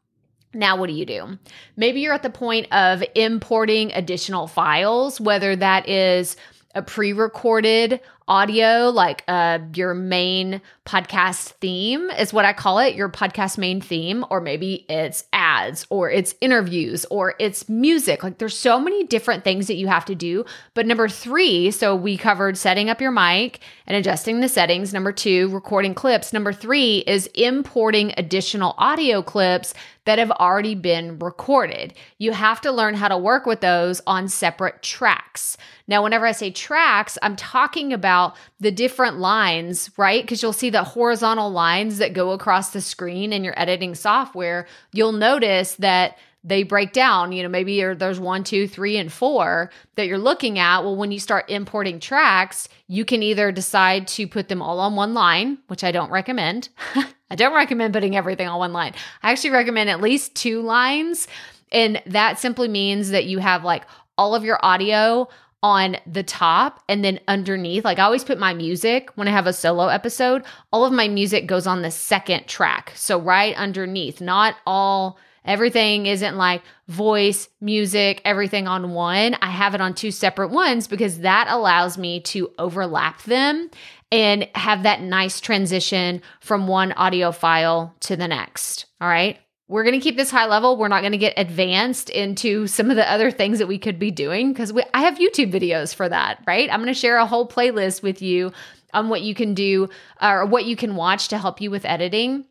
Now, 0.53 0.77
what 0.77 0.85
do 0.85 0.93
you 0.93 1.07
do? 1.07 1.39
Maybe 1.77 2.01
you're 2.01 2.13
at 2.13 2.21
the 2.21 2.29
point 2.29 2.71
of 2.71 3.03
importing 3.15 3.91
additional 3.93 4.45
files, 4.45 5.19
whether 5.19 5.55
that 5.55 5.89
is 5.89 6.37
a 6.75 6.83
pre 6.83 7.11
recorded 7.11 8.01
audio, 8.27 8.89
like 8.89 9.23
uh, 9.27 9.59
your 9.73 9.93
main 9.93 10.61
podcast 10.85 11.51
theme 11.53 12.09
is 12.11 12.33
what 12.33 12.45
I 12.45 12.53
call 12.53 12.79
it, 12.79 12.95
your 12.95 13.09
podcast 13.09 13.57
main 13.57 13.81
theme, 13.81 14.25
or 14.29 14.41
maybe 14.41 14.85
it's 14.89 15.25
ads 15.33 15.85
or 15.89 16.09
it's 16.09 16.35
interviews 16.41 17.05
or 17.05 17.35
it's 17.39 17.67
music. 17.69 18.23
Like 18.23 18.37
there's 18.37 18.57
so 18.57 18.79
many 18.79 19.05
different 19.05 19.43
things 19.43 19.67
that 19.67 19.75
you 19.75 19.87
have 19.87 20.05
to 20.05 20.15
do. 20.15 20.45
But 20.73 20.85
number 20.85 21.07
three, 21.07 21.71
so 21.71 21.95
we 21.95 22.17
covered 22.17 22.57
setting 22.57 22.89
up 22.89 23.01
your 23.01 23.11
mic 23.11 23.59
and 23.85 23.95
adjusting 23.95 24.41
the 24.41 24.49
settings. 24.49 24.93
Number 24.93 25.11
two, 25.11 25.49
recording 25.49 25.93
clips. 25.93 26.33
Number 26.33 26.53
three 26.53 26.99
is 26.99 27.27
importing 27.33 28.13
additional 28.17 28.75
audio 28.77 29.21
clips 29.21 29.73
that 30.07 30.19
have 30.19 30.31
already 30.31 30.73
been 30.73 31.19
recorded. 31.19 31.93
You 32.17 32.31
have 32.31 32.61
to 32.61 32.71
learn 32.71 32.95
how 32.95 33.09
to 33.09 33.17
work 33.17 33.45
with 33.45 33.59
those 33.59 34.01
on 34.07 34.29
separate 34.29 34.81
tracks. 34.81 35.57
Now, 35.85 36.01
whenever 36.01 36.25
I 36.25 36.31
say 36.31 36.49
tracks, 36.49 37.17
I'm 37.21 37.35
talking 37.35 37.91
about 38.17 38.35
the 38.59 38.71
different 38.71 39.19
lines, 39.19 39.91
right? 39.97 40.23
Because 40.23 40.41
you'll 40.41 40.53
see 40.53 40.69
the 40.69 40.83
horizontal 40.83 41.51
lines 41.51 41.99
that 41.99 42.13
go 42.13 42.31
across 42.31 42.71
the 42.71 42.81
screen 42.81 43.31
in 43.31 43.43
your 43.43 43.57
editing 43.59 43.93
software. 43.93 44.67
You'll 44.91 45.11
notice 45.11 45.75
that 45.75 46.17
they 46.43 46.63
break 46.63 46.93
down. 46.93 47.31
You 47.31 47.43
know, 47.43 47.49
maybe 47.49 47.81
there's 47.93 48.19
one, 48.19 48.43
two, 48.43 48.67
three, 48.67 48.97
and 48.97 49.11
four 49.11 49.69
that 49.95 50.07
you're 50.07 50.17
looking 50.17 50.59
at. 50.59 50.81
Well, 50.81 50.95
when 50.95 51.11
you 51.11 51.19
start 51.19 51.49
importing 51.49 51.99
tracks, 51.99 52.69
you 52.87 53.05
can 53.05 53.21
either 53.21 53.51
decide 53.51 54.07
to 54.09 54.27
put 54.27 54.47
them 54.47 54.61
all 54.61 54.79
on 54.79 54.95
one 54.95 55.13
line, 55.13 55.59
which 55.67 55.83
I 55.83 55.91
don't 55.91 56.11
recommend. 56.11 56.69
I 57.29 57.35
don't 57.35 57.53
recommend 57.53 57.93
putting 57.93 58.15
everything 58.15 58.47
on 58.47 58.59
one 58.59 58.73
line. 58.73 58.93
I 59.21 59.31
actually 59.31 59.49
recommend 59.51 59.89
at 59.89 60.01
least 60.01 60.35
two 60.35 60.61
lines. 60.61 61.27
And 61.71 62.01
that 62.05 62.39
simply 62.39 62.69
means 62.69 63.09
that 63.09 63.25
you 63.25 63.39
have 63.39 63.65
like 63.65 63.83
all 64.17 64.33
of 64.33 64.45
your 64.45 64.57
audio 64.63 65.27
on 65.63 65.97
the 66.05 66.23
top 66.23 66.83
and 66.87 67.03
then 67.03 67.19
underneath. 67.27 67.83
Like 67.83 67.99
I 67.99 68.03
always 68.03 68.23
put 68.23 68.39
my 68.39 68.53
music 68.53 69.09
when 69.15 69.27
I 69.27 69.31
have 69.31 69.47
a 69.47 69.53
solo 69.53 69.87
episode, 69.87 70.43
all 70.71 70.85
of 70.85 70.93
my 70.93 71.07
music 71.07 71.47
goes 71.47 71.67
on 71.67 71.81
the 71.81 71.91
second 71.91 72.47
track. 72.47 72.91
So 72.95 73.19
right 73.19 73.55
underneath, 73.55 74.21
not 74.21 74.55
all 74.65 75.17
everything 75.45 76.05
isn't 76.05 76.37
like 76.37 76.61
voice, 76.87 77.49
music, 77.61 78.21
everything 78.25 78.67
on 78.67 78.91
one. 78.91 79.35
I 79.41 79.49
have 79.49 79.73
it 79.73 79.81
on 79.81 79.93
two 79.93 80.11
separate 80.11 80.51
ones 80.51 80.87
because 80.87 81.19
that 81.19 81.47
allows 81.49 81.97
me 81.97 82.19
to 82.21 82.51
overlap 82.59 83.23
them 83.23 83.71
and 84.11 84.47
have 84.55 84.83
that 84.83 85.01
nice 85.01 85.41
transition 85.41 86.21
from 86.39 86.67
one 86.67 86.91
audio 86.93 87.31
file 87.31 87.95
to 88.01 88.15
the 88.15 88.27
next. 88.27 88.85
All 89.01 89.07
right. 89.07 89.39
We're 89.69 89.83
going 89.83 89.99
to 89.99 90.03
keep 90.03 90.15
this 90.15 90.31
high 90.31 90.45
level. 90.45 90.77
We're 90.77 90.87
not 90.87 91.01
going 91.01 91.11
to 91.11 91.17
get 91.17 91.33
advanced 91.35 92.09
into 92.09 92.67
some 92.67 92.89
of 92.89 92.95
the 92.95 93.09
other 93.11 93.31
things 93.31 93.59
that 93.59 93.67
we 93.67 93.77
could 93.77 93.99
be 93.99 94.11
doing 94.11 94.53
because 94.53 94.71
I 94.93 95.01
have 95.01 95.17
YouTube 95.17 95.51
videos 95.51 95.93
for 95.93 96.07
that, 96.07 96.41
right? 96.47 96.71
I'm 96.71 96.79
going 96.79 96.93
to 96.93 96.99
share 96.99 97.17
a 97.17 97.25
whole 97.25 97.47
playlist 97.47 98.01
with 98.01 98.21
you 98.21 98.53
on 98.93 99.09
what 99.09 99.21
you 99.21 99.35
can 99.35 99.53
do 99.53 99.89
or 100.21 100.45
what 100.45 100.65
you 100.65 100.77
can 100.77 100.95
watch 100.95 101.27
to 101.29 101.37
help 101.37 101.59
you 101.59 101.69
with 101.69 101.83
editing. 101.83 102.45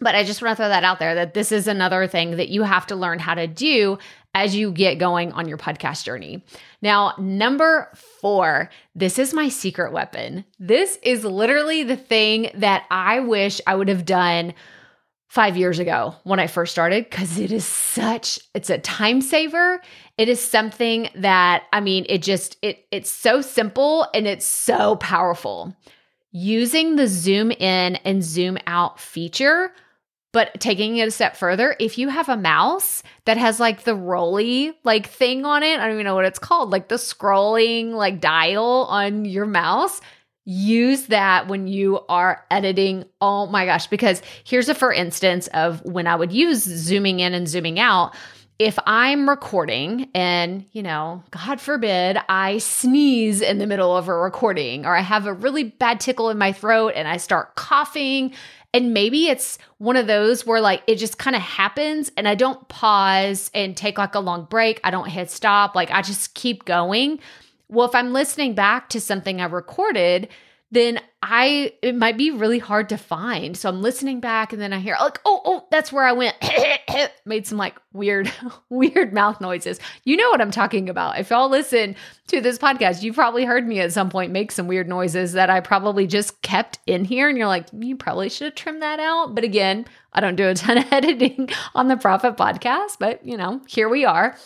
But 0.00 0.14
I 0.14 0.24
just 0.24 0.42
want 0.42 0.52
to 0.52 0.56
throw 0.56 0.68
that 0.68 0.84
out 0.84 0.98
there 0.98 1.14
that 1.14 1.34
this 1.34 1.52
is 1.52 1.68
another 1.68 2.06
thing 2.06 2.36
that 2.36 2.48
you 2.48 2.62
have 2.62 2.86
to 2.86 2.96
learn 2.96 3.18
how 3.18 3.34
to 3.34 3.46
do 3.46 3.98
as 4.34 4.56
you 4.56 4.72
get 4.72 4.98
going 4.98 5.32
on 5.32 5.46
your 5.46 5.58
podcast 5.58 6.04
journey. 6.04 6.44
Now, 6.82 7.14
number 7.18 7.90
four, 7.94 8.70
this 8.94 9.18
is 9.18 9.32
my 9.32 9.48
secret 9.48 9.92
weapon. 9.92 10.44
This 10.58 10.98
is 11.02 11.24
literally 11.24 11.84
the 11.84 11.96
thing 11.96 12.50
that 12.54 12.86
I 12.90 13.20
wish 13.20 13.60
I 13.66 13.76
would 13.76 13.88
have 13.88 14.04
done 14.04 14.54
five 15.34 15.56
years 15.56 15.80
ago 15.80 16.14
when 16.22 16.38
I 16.38 16.46
first 16.46 16.70
started 16.70 17.10
because 17.10 17.40
it 17.40 17.50
is 17.50 17.64
such 17.64 18.38
it's 18.54 18.70
a 18.70 18.78
time 18.78 19.20
saver. 19.20 19.80
It 20.16 20.28
is 20.28 20.40
something 20.40 21.08
that 21.16 21.64
I 21.72 21.80
mean, 21.80 22.06
it 22.08 22.22
just 22.22 22.56
it 22.62 22.86
it's 22.92 23.10
so 23.10 23.40
simple 23.40 24.06
and 24.14 24.28
it's 24.28 24.46
so 24.46 24.94
powerful. 24.96 25.76
Using 26.30 26.94
the 26.94 27.08
zoom 27.08 27.50
in 27.50 27.96
and 27.96 28.22
zoom 28.22 28.58
out 28.68 29.00
feature 29.00 29.72
but 30.30 30.58
taking 30.58 30.96
it 30.96 31.06
a 31.06 31.12
step 31.12 31.36
further, 31.36 31.76
if 31.78 31.96
you 31.96 32.08
have 32.08 32.28
a 32.28 32.36
mouse 32.36 33.04
that 33.24 33.36
has 33.36 33.60
like 33.60 33.84
the 33.84 33.94
rolly 33.94 34.72
like 34.82 35.08
thing 35.08 35.44
on 35.44 35.62
it, 35.62 35.78
I 35.78 35.84
don't 35.84 35.94
even 35.94 36.04
know 36.04 36.16
what 36.16 36.24
it's 36.24 36.40
called, 36.40 36.70
like 36.70 36.88
the 36.88 36.96
scrolling 36.96 37.92
like 37.92 38.20
dial 38.20 38.86
on 38.88 39.24
your 39.24 39.46
mouse, 39.46 40.00
use 40.44 41.06
that 41.06 41.48
when 41.48 41.66
you 41.66 42.00
are 42.08 42.44
editing. 42.50 43.04
Oh 43.20 43.46
my 43.46 43.64
gosh, 43.66 43.86
because 43.86 44.22
here's 44.44 44.68
a 44.68 44.74
for 44.74 44.92
instance 44.92 45.46
of 45.48 45.82
when 45.84 46.06
I 46.06 46.16
would 46.16 46.32
use 46.32 46.62
zooming 46.62 47.20
in 47.20 47.34
and 47.34 47.48
zooming 47.48 47.78
out. 47.78 48.14
If 48.58 48.78
I'm 48.86 49.28
recording 49.28 50.10
and, 50.14 50.64
you 50.70 50.84
know, 50.84 51.24
God 51.30 51.60
forbid, 51.60 52.18
I 52.28 52.58
sneeze 52.58 53.40
in 53.40 53.58
the 53.58 53.66
middle 53.66 53.96
of 53.96 54.06
a 54.06 54.14
recording 54.16 54.86
or 54.86 54.94
I 54.94 55.00
have 55.00 55.26
a 55.26 55.32
really 55.32 55.64
bad 55.64 55.98
tickle 55.98 56.30
in 56.30 56.38
my 56.38 56.52
throat 56.52 56.92
and 56.94 57.08
I 57.08 57.16
start 57.16 57.56
coughing 57.56 58.32
and 58.74 58.92
maybe 58.92 59.28
it's 59.28 59.56
one 59.78 59.96
of 59.96 60.08
those 60.08 60.44
where 60.44 60.60
like 60.60 60.82
it 60.88 60.96
just 60.96 61.16
kind 61.16 61.36
of 61.36 61.42
happens 61.42 62.10
and 62.16 62.26
I 62.26 62.34
don't 62.34 62.66
pause 62.68 63.48
and 63.54 63.76
take 63.76 63.98
like 63.98 64.16
a 64.16 64.20
long 64.20 64.46
break. 64.46 64.80
I 64.82 64.90
don't 64.90 65.08
hit 65.08 65.30
stop. 65.30 65.76
Like 65.76 65.92
I 65.92 66.02
just 66.02 66.34
keep 66.34 66.64
going. 66.64 67.20
Well, 67.74 67.86
if 67.86 67.94
I'm 67.94 68.12
listening 68.12 68.54
back 68.54 68.88
to 68.90 69.00
something 69.00 69.40
I 69.40 69.46
recorded, 69.46 70.28
then 70.74 71.00
I 71.22 71.72
it 71.82 71.94
might 71.94 72.18
be 72.18 72.30
really 72.30 72.58
hard 72.58 72.88
to 72.88 72.98
find. 72.98 73.56
So 73.56 73.68
I'm 73.68 73.80
listening 73.80 74.20
back 74.20 74.52
and 74.52 74.60
then 74.60 74.72
I 74.72 74.80
hear 74.80 74.96
like, 75.00 75.20
oh, 75.24 75.40
oh, 75.44 75.66
that's 75.70 75.92
where 75.92 76.04
I 76.04 76.12
went. 76.12 76.36
Made 77.24 77.46
some 77.46 77.58
like 77.58 77.76
weird, 77.92 78.30
weird 78.70 79.12
mouth 79.12 79.40
noises. 79.40 79.78
You 80.04 80.16
know 80.16 80.28
what 80.30 80.40
I'm 80.40 80.50
talking 80.50 80.88
about. 80.88 81.18
If 81.18 81.30
y'all 81.30 81.48
listen 81.48 81.94
to 82.26 82.40
this 82.40 82.58
podcast, 82.58 83.02
you've 83.02 83.14
probably 83.14 83.44
heard 83.44 83.66
me 83.66 83.80
at 83.80 83.92
some 83.92 84.10
point 84.10 84.32
make 84.32 84.50
some 84.52 84.66
weird 84.66 84.88
noises 84.88 85.32
that 85.32 85.48
I 85.48 85.60
probably 85.60 86.06
just 86.06 86.42
kept 86.42 86.80
in 86.86 87.04
here. 87.04 87.28
And 87.28 87.38
you're 87.38 87.46
like, 87.46 87.68
you 87.72 87.96
probably 87.96 88.28
should 88.28 88.46
have 88.46 88.54
trimmed 88.56 88.82
that 88.82 89.00
out. 89.00 89.34
But 89.34 89.44
again, 89.44 89.86
I 90.12 90.20
don't 90.20 90.36
do 90.36 90.48
a 90.48 90.54
ton 90.54 90.78
of 90.78 90.86
editing 90.92 91.50
on 91.74 91.88
the 91.88 91.96
Profit 91.96 92.36
Podcast, 92.36 92.96
but 92.98 93.24
you 93.24 93.36
know, 93.36 93.60
here 93.68 93.88
we 93.88 94.04
are. 94.04 94.36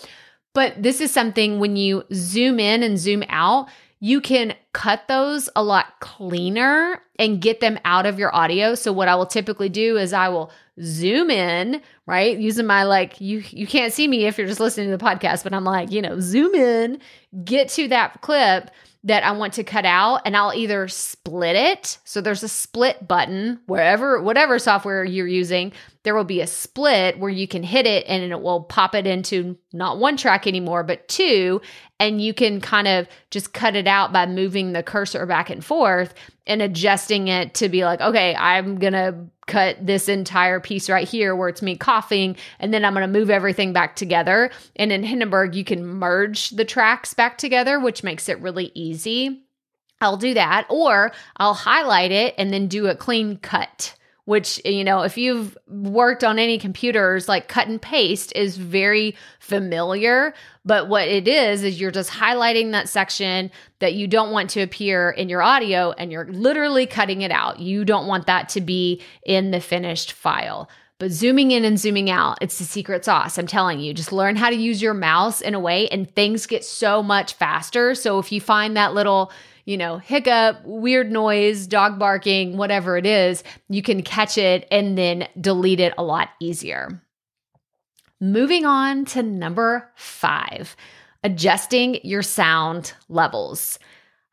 But 0.59 0.83
this 0.83 1.01
is 1.01 1.13
something 1.13 1.61
when 1.61 1.77
you 1.77 2.03
zoom 2.13 2.59
in 2.59 2.83
and 2.83 2.99
zoom 2.99 3.23
out, 3.29 3.69
you 4.01 4.21
can 4.21 4.57
cut 4.73 5.07
those 5.07 5.49
a 5.55 5.63
lot 5.63 6.01
cleaner 6.01 7.01
and 7.17 7.41
get 7.41 7.61
them 7.61 7.79
out 7.85 8.07
of 8.07 8.19
your 8.19 8.35
audio. 8.35 8.75
So 8.75 8.93
what 8.93 9.07
I 9.07 9.15
will 9.15 9.27
typically 9.27 9.69
do 9.69 9.97
is 9.97 10.13
I 10.13 10.31
will 10.31 10.51
zoom 10.83 11.31
in, 11.31 11.81
right? 12.07 12.37
Using 12.37 12.67
my 12.67 12.83
like 12.83 13.21
you 13.21 13.45
you 13.51 13.69
can't 13.69 13.93
see 13.93 14.09
me 14.09 14.27
if 14.27 14.37
you're 14.37 14.49
just 14.49 14.59
listening 14.59 14.91
to 14.91 14.97
the 14.97 15.05
podcast, 15.05 15.45
but 15.45 15.55
I'm 15.55 15.63
like, 15.63 15.93
you 15.93 16.03
know, 16.03 16.19
zoom 16.19 16.57
in, 16.57 16.99
get 17.45 17.69
to 17.69 17.87
that 17.91 18.21
clip 18.21 18.73
that 19.05 19.23
I 19.23 19.31
want 19.33 19.53
to 19.55 19.65
cut 19.65 19.85
out 19.85 20.23
and 20.25 20.37
I'll 20.37 20.53
either 20.53 20.89
split 20.89 21.55
it. 21.55 21.99
So 22.05 22.21
there's 22.21 22.43
a 22.43 22.49
split 22.49 23.07
button 23.07 23.61
wherever, 23.67 24.21
whatever 24.21 24.59
software 24.59 25.05
you're 25.05 25.29
using, 25.29 25.73
there 26.03 26.17
will 26.17 26.25
be 26.25 26.41
a 26.41 26.49
split 26.49 27.19
where 27.19 27.31
you 27.31 27.47
can 27.47 27.63
hit 27.63 27.87
it 27.87 28.05
and 28.09 28.33
it 28.33 28.41
will 28.41 28.63
pop 28.65 28.97
it 28.97 29.07
into 29.07 29.57
not 29.73 29.99
one 29.99 30.17
track 30.17 30.49
anymore, 30.49 30.83
but 30.83 31.07
two. 31.07 31.61
And 32.01 32.21
you 32.21 32.35
can 32.35 32.61
kind 32.61 32.89
of 32.89 33.07
just 33.31 33.53
cut 33.53 33.77
it 33.77 33.87
out 33.87 34.13
by 34.13 34.27
moving 34.27 34.73
the 34.73 34.83
cursor 34.83 35.27
back 35.27 35.49
and 35.49 35.65
forth 35.65 36.13
and 36.47 36.61
adjusting 36.61 37.29
it 37.29 37.55
to 37.55 37.69
be 37.69 37.85
like, 37.85 38.01
okay, 38.01 38.35
I'm 38.35 38.79
going 38.79 38.95
to 38.95 39.15
cut 39.49 39.85
this 39.85 40.09
entire 40.09 40.61
piece 40.61 40.89
right 40.89 41.09
here 41.09 41.35
where 41.35 41.49
it's 41.49 41.63
me 41.63 41.77
coughing, 41.77 42.37
and 42.61 42.73
then 42.73 42.85
I'm 42.85 42.95
going 42.95 43.11
to 43.11 43.19
move 43.19 43.31
everything 43.31 43.73
back 43.73 43.97
together. 43.97 44.51
And 44.77 44.93
in 44.93 45.03
Hindenburg, 45.03 45.57
you 45.57 45.65
can 45.65 45.85
merge 45.85 46.51
the 46.51 46.65
tracks 46.65 47.15
back 47.15 47.39
together, 47.39 47.81
which 47.81 48.05
makes 48.05 48.29
it 48.29 48.41
really 48.41 48.71
easy. 48.75 49.43
I'll 50.01 50.17
do 50.17 50.35
that, 50.35 50.67
or 50.71 51.11
I'll 51.39 51.55
highlight 51.55 52.13
it 52.13 52.37
and 52.39 52.53
then 52.53 52.69
do 52.69 52.87
a 52.87 52.95
clean 52.95 53.39
cut 53.39 53.97
which 54.29 54.61
you 54.63 54.85
know 54.85 55.01
if 55.01 55.17
you've 55.17 55.57
worked 55.69 56.23
on 56.23 56.39
any 56.39 56.59
computers 56.59 57.29
like 57.29 57.49
cut 57.49 57.67
and 57.67 57.81
paste 57.81 58.31
is 58.37 58.59
very 58.59 59.17
familiar 59.41 60.35
but 60.67 60.87
what 60.87 61.09
it 61.09 61.27
is 61.27 61.65
is 61.65 61.81
you're 61.81 61.91
just 61.91 62.11
highlighting 62.11 62.73
that 62.73 62.91
section 62.91 63.51
that 63.79 63.95
you 63.95 64.07
don't 64.07 64.31
want 64.31 64.51
to 64.51 64.61
appear 64.61 65.11
in 65.13 65.31
your 65.31 65.41
audio 65.41 65.93
and 65.93 66.13
you're 66.13 66.27
literally 66.27 66.85
cutting 66.85 67.23
it 67.23 67.31
out 67.31 67.59
you 67.59 67.87
don't 67.87 68.07
want 68.07 68.27
that 68.27 68.51
to 68.51 68.61
be 68.61 69.03
in 69.25 69.51
the 69.51 69.61
finished 69.61 70.13
file 70.13 70.69
but 70.99 71.13
zooming 71.13 71.53
in 71.53 71.65
and 71.65 71.79
zooming 71.79 72.11
out, 72.11 72.39
it's 72.41 72.59
the 72.59 72.65
secret 72.65 73.05
sauce. 73.05 73.39
I'm 73.39 73.47
telling 73.47 73.79
you, 73.79 73.95
just 73.95 74.11
learn 74.11 74.35
how 74.35 74.51
to 74.51 74.57
use 74.57 74.83
your 74.83 74.95
mouse 74.95 75.41
in 75.41 75.55
a 75.55 75.61
way 75.61 75.87
and 75.91 76.13
things 76.13 76.45
get 76.45 76.65
so 76.65 77.05
much 77.05 77.35
faster. 77.35 77.95
So 77.95 78.19
if 78.19 78.33
you 78.33 78.41
find 78.41 78.77
that 78.77 78.95
little 78.95 79.31
you 79.69 79.77
know, 79.77 79.99
hiccup, 79.99 80.65
weird 80.65 81.13
noise, 81.13 81.67
dog 81.67 81.99
barking, 81.99 82.57
whatever 82.57 82.97
it 82.97 83.05
is, 83.05 83.45
you 83.69 83.83
can 83.83 84.03
catch 84.03 84.39
it 84.39 84.67
and 84.71 84.97
then 84.97 85.29
delete 85.39 85.79
it 85.79 85.93
a 85.99 86.03
lot 86.03 86.31
easier. 86.41 87.03
Moving 88.19 88.65
on 88.65 89.05
to 89.05 89.23
number 89.23 89.93
five, 89.95 90.75
adjusting 91.23 92.01
your 92.03 92.23
sound 92.23 92.95
levels. 93.11 93.79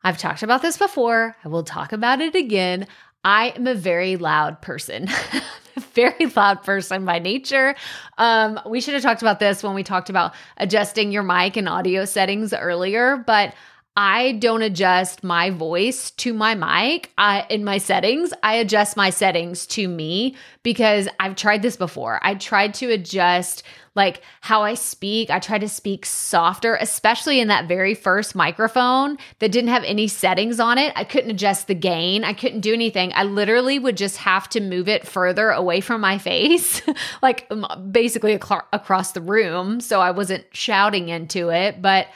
I've 0.02 0.16
talked 0.16 0.42
about 0.42 0.62
this 0.62 0.78
before. 0.78 1.36
I 1.44 1.48
will 1.48 1.64
talk 1.64 1.92
about 1.92 2.22
it 2.22 2.34
again. 2.34 2.86
I 3.22 3.48
am 3.56 3.66
a 3.66 3.74
very 3.74 4.16
loud 4.16 4.62
person. 4.62 5.06
very 5.92 6.26
loud 6.34 6.62
person 6.62 7.04
by 7.04 7.18
nature. 7.18 7.74
Um, 8.16 8.58
we 8.66 8.80
should 8.80 8.94
have 8.94 9.02
talked 9.02 9.20
about 9.20 9.38
this 9.38 9.62
when 9.62 9.74
we 9.74 9.82
talked 9.82 10.08
about 10.08 10.34
adjusting 10.56 11.12
your 11.12 11.22
mic 11.22 11.58
and 11.58 11.68
audio 11.68 12.06
settings 12.06 12.54
earlier, 12.54 13.22
but 13.26 13.54
I 13.96 14.32
don't 14.32 14.60
adjust 14.60 15.24
my 15.24 15.48
voice 15.48 16.10
to 16.12 16.34
my 16.34 16.54
mic 16.54 17.12
I, 17.16 17.46
in 17.48 17.64
my 17.64 17.78
settings. 17.78 18.30
I 18.42 18.56
adjust 18.56 18.94
my 18.94 19.08
settings 19.08 19.66
to 19.68 19.88
me 19.88 20.36
because 20.62 21.08
I've 21.18 21.34
tried 21.34 21.62
this 21.62 21.78
before. 21.78 22.20
I 22.22 22.34
tried 22.34 22.74
to 22.74 22.90
adjust 22.90 23.62
like 23.94 24.20
how 24.42 24.62
I 24.62 24.74
speak. 24.74 25.30
I 25.30 25.38
try 25.38 25.58
to 25.58 25.68
speak 25.68 26.04
softer, 26.04 26.76
especially 26.76 27.40
in 27.40 27.48
that 27.48 27.66
very 27.66 27.94
first 27.94 28.34
microphone 28.34 29.16
that 29.38 29.50
didn't 29.50 29.70
have 29.70 29.84
any 29.84 30.06
settings 30.06 30.60
on 30.60 30.76
it. 30.76 30.92
I 30.94 31.04
couldn't 31.04 31.30
adjust 31.30 31.66
the 31.66 31.74
gain. 31.74 32.22
I 32.22 32.34
couldn't 32.34 32.60
do 32.60 32.74
anything. 32.74 33.12
I 33.14 33.22
literally 33.22 33.78
would 33.78 33.96
just 33.96 34.18
have 34.18 34.50
to 34.50 34.60
move 34.60 34.90
it 34.90 35.06
further 35.06 35.48
away 35.48 35.80
from 35.80 36.02
my 36.02 36.18
face, 36.26 36.82
like 37.22 37.50
basically 37.90 38.34
across 38.34 39.12
the 39.12 39.22
room. 39.22 39.80
So 39.80 40.02
I 40.02 40.10
wasn't 40.10 40.44
shouting 40.52 41.08
into 41.08 41.48
it, 41.48 41.80
but 41.80 42.08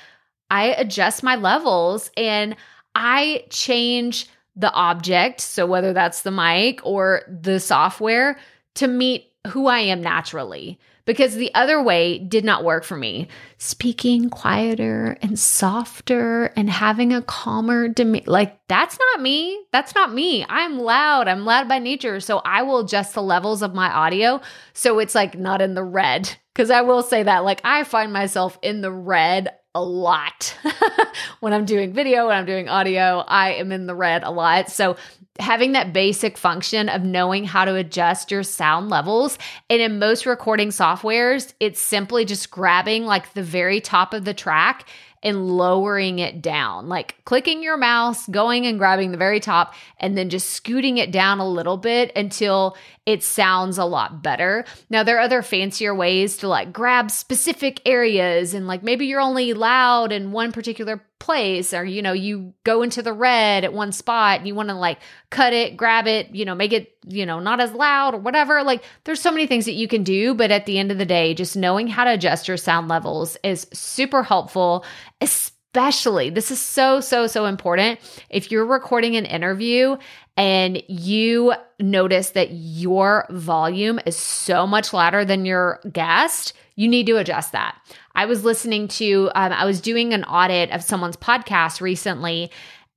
I 0.51 0.69
adjust 0.69 1.23
my 1.23 1.37
levels 1.37 2.11
and 2.17 2.57
I 2.95 3.45
change 3.51 4.27
the 4.57 4.73
object, 4.73 5.41
so 5.41 5.67
whether 5.67 5.93
that's 5.93 6.23
the 6.23 6.31
mic 6.31 6.85
or 6.85 7.23
the 7.29 7.61
software, 7.61 8.39
to 8.75 8.89
meet 8.89 9.33
who 9.49 9.67
I 9.67 9.79
am 9.79 10.03
naturally. 10.03 10.79
Because 11.07 11.35
the 11.35 11.53
other 11.55 11.83
way 11.83 12.19
did 12.19 12.45
not 12.45 12.63
work 12.63 12.85
for 12.85 12.97
me. 12.97 13.27
Speaking 13.59 14.31
quieter 14.31 15.17
and 15.23 15.39
softer 15.39 16.53
and 16.57 16.71
having 16.71 17.13
a 17.13 17.23
calmer 17.23 17.89
demeanor, 17.89 18.27
like 18.27 18.61
that's 18.69 18.97
not 18.99 19.23
me. 19.23 19.61
That's 19.73 19.95
not 19.95 20.13
me. 20.13 20.45
I'm 20.49 20.79
loud. 20.79 21.27
I'm 21.27 21.45
loud 21.45 21.69
by 21.69 21.79
nature. 21.79 22.21
So 22.21 22.39
I 22.45 22.63
will 22.63 22.81
adjust 22.81 23.15
the 23.15 23.23
levels 23.23 23.63
of 23.63 23.75
my 23.75 23.91
audio 23.91 24.41
so 24.73 24.99
it's 24.99 25.15
like 25.15 25.37
not 25.37 25.63
in 25.63 25.75
the 25.75 25.83
red. 25.83 26.37
Because 26.55 26.71
I 26.71 26.83
will 26.83 27.03
say 27.03 27.23
that, 27.23 27.45
like, 27.45 27.61
I 27.65 27.85
find 27.85 28.13
myself 28.13 28.59
in 28.61 28.81
the 28.81 28.93
red 28.93 29.49
a 29.75 29.83
lot. 29.83 30.57
when 31.41 31.53
I'm 31.53 31.65
doing 31.65 31.93
video, 31.93 32.27
when 32.29 32.37
I'm 32.37 32.47
doing 32.47 32.69
audio, 32.69 33.25
I 33.27 33.55
am 33.55 33.73
in 33.73 33.87
the 33.87 33.95
red 33.95 34.23
a 34.23 34.31
lot. 34.31 34.71
So, 34.71 34.97
having 35.39 35.73
that 35.73 35.93
basic 35.93 36.37
function 36.37 36.91
of 36.91 37.03
knowing 37.03 37.45
how 37.45 37.65
to 37.65 37.75
adjust 37.75 38.31
your 38.31 38.43
sound 38.43 38.91
levels. 38.91 39.39
And 39.71 39.81
in 39.81 39.99
most 39.99 40.27
recording 40.27 40.69
softwares, 40.69 41.55
it's 41.61 41.81
simply 41.81 42.27
just 42.27 42.51
grabbing 42.51 43.07
like 43.07 43.33
the 43.33 43.43
very 43.43 43.81
top 43.81 44.13
of 44.13 44.27
the 44.27 44.35
track 44.35 44.87
and 45.23 45.49
lowering 45.49 46.19
it 46.19 46.41
down, 46.41 46.89
like 46.89 47.23
clicking 47.25 47.63
your 47.63 47.77
mouse, 47.77 48.27
going 48.27 48.67
and 48.67 48.79
grabbing 48.79 49.11
the 49.11 49.19
very 49.19 49.41
top, 49.41 49.75
and 49.99 50.17
then 50.17 50.31
just 50.31 50.51
scooting 50.51 50.99
it 50.99 51.11
down 51.11 51.39
a 51.39 51.49
little 51.49 51.77
bit 51.77 52.11
until 52.17 52.77
it 53.05 53.23
sounds 53.23 53.77
a 53.77 53.85
lot 53.85 54.23
better. 54.23 54.65
Now, 54.89 55.03
there 55.03 55.17
are 55.17 55.21
other 55.21 55.43
fancier 55.43 55.95
ways 55.95 56.39
to 56.39 56.49
like 56.49 56.73
grab 56.73 57.11
specific 57.11 57.81
areas 57.85 58.55
and 58.55 58.67
like 58.67 58.83
maybe 58.83 59.07
you're 59.07 59.21
only 59.21 59.53
loud 59.53 60.13
in 60.13 60.33
one 60.33 60.53
particular 60.53 61.03
place 61.21 61.73
or 61.73 61.85
you 61.85 62.03
know 62.03 62.13
you 62.13 62.53
go 62.65 62.83
into 62.83 63.03
the 63.03 63.13
red 63.13 63.63
at 63.63 63.73
one 63.73 63.93
spot 63.93 64.39
and 64.39 64.49
you 64.49 64.55
want 64.55 64.69
to 64.69 64.75
like 64.75 64.99
cut 65.29 65.53
it 65.53 65.77
grab 65.77 66.07
it 66.07 66.35
you 66.35 66.45
know 66.45 66.55
make 66.55 66.73
it 66.73 66.97
you 67.07 67.25
know 67.25 67.39
not 67.39 67.61
as 67.61 67.73
loud 67.73 68.15
or 68.15 68.19
whatever 68.19 68.65
like 68.65 68.83
there's 69.05 69.21
so 69.21 69.31
many 69.31 69.47
things 69.47 69.67
that 69.67 69.75
you 69.75 69.87
can 69.87 70.03
do 70.03 70.35
but 70.35 70.51
at 70.51 70.67
the 70.67 70.79
end 70.79 70.91
of 70.91 70.99
the 70.99 71.07
day 71.07 71.33
just 71.35 71.57
knowing 71.57 71.87
how 71.87 72.03
to 72.03 72.13
adjust 72.13 72.49
your 72.49 72.57
sound 72.57 72.89
levels 72.89 73.37
is 73.45 73.67
super 73.73 74.23
helpful 74.23 74.85
especially 75.21 76.31
this 76.31 76.51
is 76.51 76.59
so 76.59 77.01
so 77.01 77.27
so 77.27 77.45
important 77.45 78.01
if 78.31 78.51
you're 78.51 78.67
recording 78.67 79.15
an 79.15 79.27
interview 79.27 79.97
and 80.41 80.83
you 80.89 81.53
notice 81.79 82.31
that 82.31 82.51
your 82.51 83.27
volume 83.29 84.01
is 84.07 84.17
so 84.17 84.67
much 84.67 84.95
louder 84.95 85.23
than 85.23 85.45
your 85.45 85.81
guest, 85.93 86.55
you 86.77 86.89
need 86.89 87.07
to 87.09 87.19
adjust 87.19 87.53
that. 87.53 87.77
I 88.15 88.27
was 88.27 88.45
listening 88.45 88.89
to, 88.89 89.31
um, 89.35 89.53
I 89.53 89.65
was 89.65 89.81
doing 89.81 90.13
an 90.13 90.25
audit 90.25 90.71
of 90.71 90.83
someone's 90.83 91.17
podcast 91.17 91.81
recently 91.81 92.51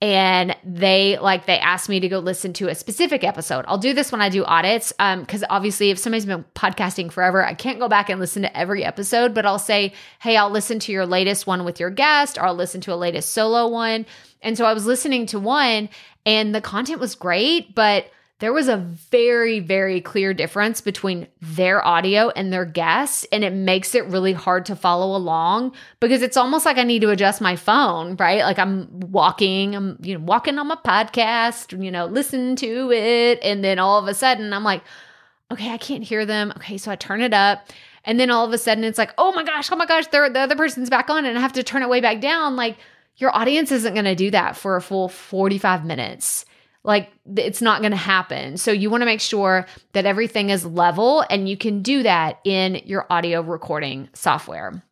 and 0.03 0.53
they 0.65 1.17
like 1.19 1.45
they 1.45 1.57
asked 1.59 1.87
me 1.87 2.01
to 2.01 2.09
go 2.09 2.19
listen 2.19 2.51
to 2.51 2.67
a 2.67 2.75
specific 2.75 3.23
episode. 3.23 3.63
I'll 3.69 3.77
do 3.77 3.93
this 3.93 4.11
when 4.11 4.19
I 4.19 4.27
do 4.27 4.43
audits 4.43 4.91
um 4.99 5.25
cuz 5.25 5.45
obviously 5.49 5.91
if 5.91 5.97
somebody's 5.97 6.25
been 6.25 6.43
podcasting 6.55 7.09
forever, 7.09 7.45
I 7.45 7.53
can't 7.53 7.79
go 7.79 7.87
back 7.87 8.09
and 8.09 8.19
listen 8.19 8.41
to 8.41 8.57
every 8.57 8.83
episode, 8.83 9.33
but 9.33 9.45
I'll 9.45 9.57
say, 9.57 9.93
"Hey, 10.19 10.35
I'll 10.35 10.49
listen 10.49 10.77
to 10.79 10.91
your 10.91 11.05
latest 11.05 11.47
one 11.47 11.63
with 11.63 11.79
your 11.79 11.89
guest 11.89 12.37
or 12.37 12.43
I'll 12.43 12.53
listen 12.53 12.81
to 12.81 12.93
a 12.93 12.95
latest 12.95 13.31
solo 13.31 13.65
one." 13.65 14.05
And 14.41 14.57
so 14.57 14.65
I 14.65 14.73
was 14.73 14.85
listening 14.85 15.25
to 15.27 15.39
one 15.39 15.87
and 16.25 16.53
the 16.53 16.59
content 16.59 16.99
was 16.99 17.15
great, 17.15 17.73
but 17.73 18.07
there 18.43 18.51
was 18.51 18.67
a 18.67 18.75
very, 18.75 19.61
very 19.61 20.01
clear 20.01 20.33
difference 20.33 20.81
between 20.81 21.29
their 21.39 21.81
audio 21.87 22.27
and 22.31 22.51
their 22.51 22.65
guests. 22.65 23.25
And 23.31 23.41
it 23.41 23.53
makes 23.53 23.95
it 23.95 24.03
really 24.07 24.33
hard 24.33 24.65
to 24.65 24.75
follow 24.75 25.15
along 25.15 25.73
because 26.01 26.21
it's 26.21 26.35
almost 26.35 26.65
like 26.65 26.77
I 26.77 26.83
need 26.83 27.03
to 27.03 27.09
adjust 27.09 27.39
my 27.39 27.55
phone, 27.55 28.17
right? 28.17 28.41
Like 28.41 28.59
I'm 28.59 28.99
walking, 28.99 29.77
I'm, 29.77 29.97
you 30.01 30.17
know, 30.17 30.25
walking 30.25 30.59
on 30.59 30.67
my 30.67 30.75
podcast, 30.75 31.81
you 31.81 31.89
know, 31.89 32.05
listen 32.05 32.57
to 32.57 32.91
it. 32.91 33.39
And 33.43 33.63
then 33.63 33.79
all 33.79 33.97
of 33.97 34.09
a 34.09 34.13
sudden 34.13 34.51
I'm 34.51 34.65
like, 34.65 34.83
okay, 35.49 35.71
I 35.71 35.77
can't 35.77 36.03
hear 36.03 36.25
them. 36.25 36.51
Okay. 36.57 36.77
So 36.77 36.91
I 36.91 36.97
turn 36.97 37.21
it 37.21 37.33
up. 37.33 37.69
And 38.03 38.19
then 38.19 38.29
all 38.29 38.45
of 38.45 38.51
a 38.51 38.57
sudden 38.57 38.83
it's 38.83 38.97
like, 38.97 39.13
oh 39.17 39.31
my 39.31 39.45
gosh, 39.45 39.71
oh 39.71 39.77
my 39.77 39.85
gosh, 39.85 40.07
the 40.07 40.19
other 40.19 40.57
person's 40.57 40.89
back 40.89 41.09
on 41.09 41.23
and 41.23 41.37
I 41.37 41.39
have 41.41 41.53
to 41.53 41.63
turn 41.63 41.81
it 41.81 41.87
way 41.87 42.01
back 42.01 42.19
down. 42.19 42.57
Like, 42.57 42.75
your 43.15 43.33
audience 43.33 43.71
isn't 43.71 43.93
going 43.93 44.03
to 44.03 44.15
do 44.15 44.31
that 44.31 44.57
for 44.57 44.75
a 44.75 44.81
full 44.81 45.07
45 45.07 45.85
minutes. 45.85 46.45
Like 46.83 47.11
it's 47.35 47.61
not 47.61 47.81
going 47.81 47.91
to 47.91 47.97
happen. 47.97 48.57
So 48.57 48.71
you 48.71 48.89
want 48.89 49.01
to 49.01 49.05
make 49.05 49.21
sure 49.21 49.65
that 49.93 50.05
everything 50.05 50.49
is 50.49 50.65
level 50.65 51.23
and 51.29 51.47
you 51.47 51.55
can 51.55 51.81
do 51.81 52.03
that 52.03 52.39
in 52.43 52.81
your 52.85 53.05
audio 53.09 53.41
recording 53.41 54.09
software. 54.13 54.83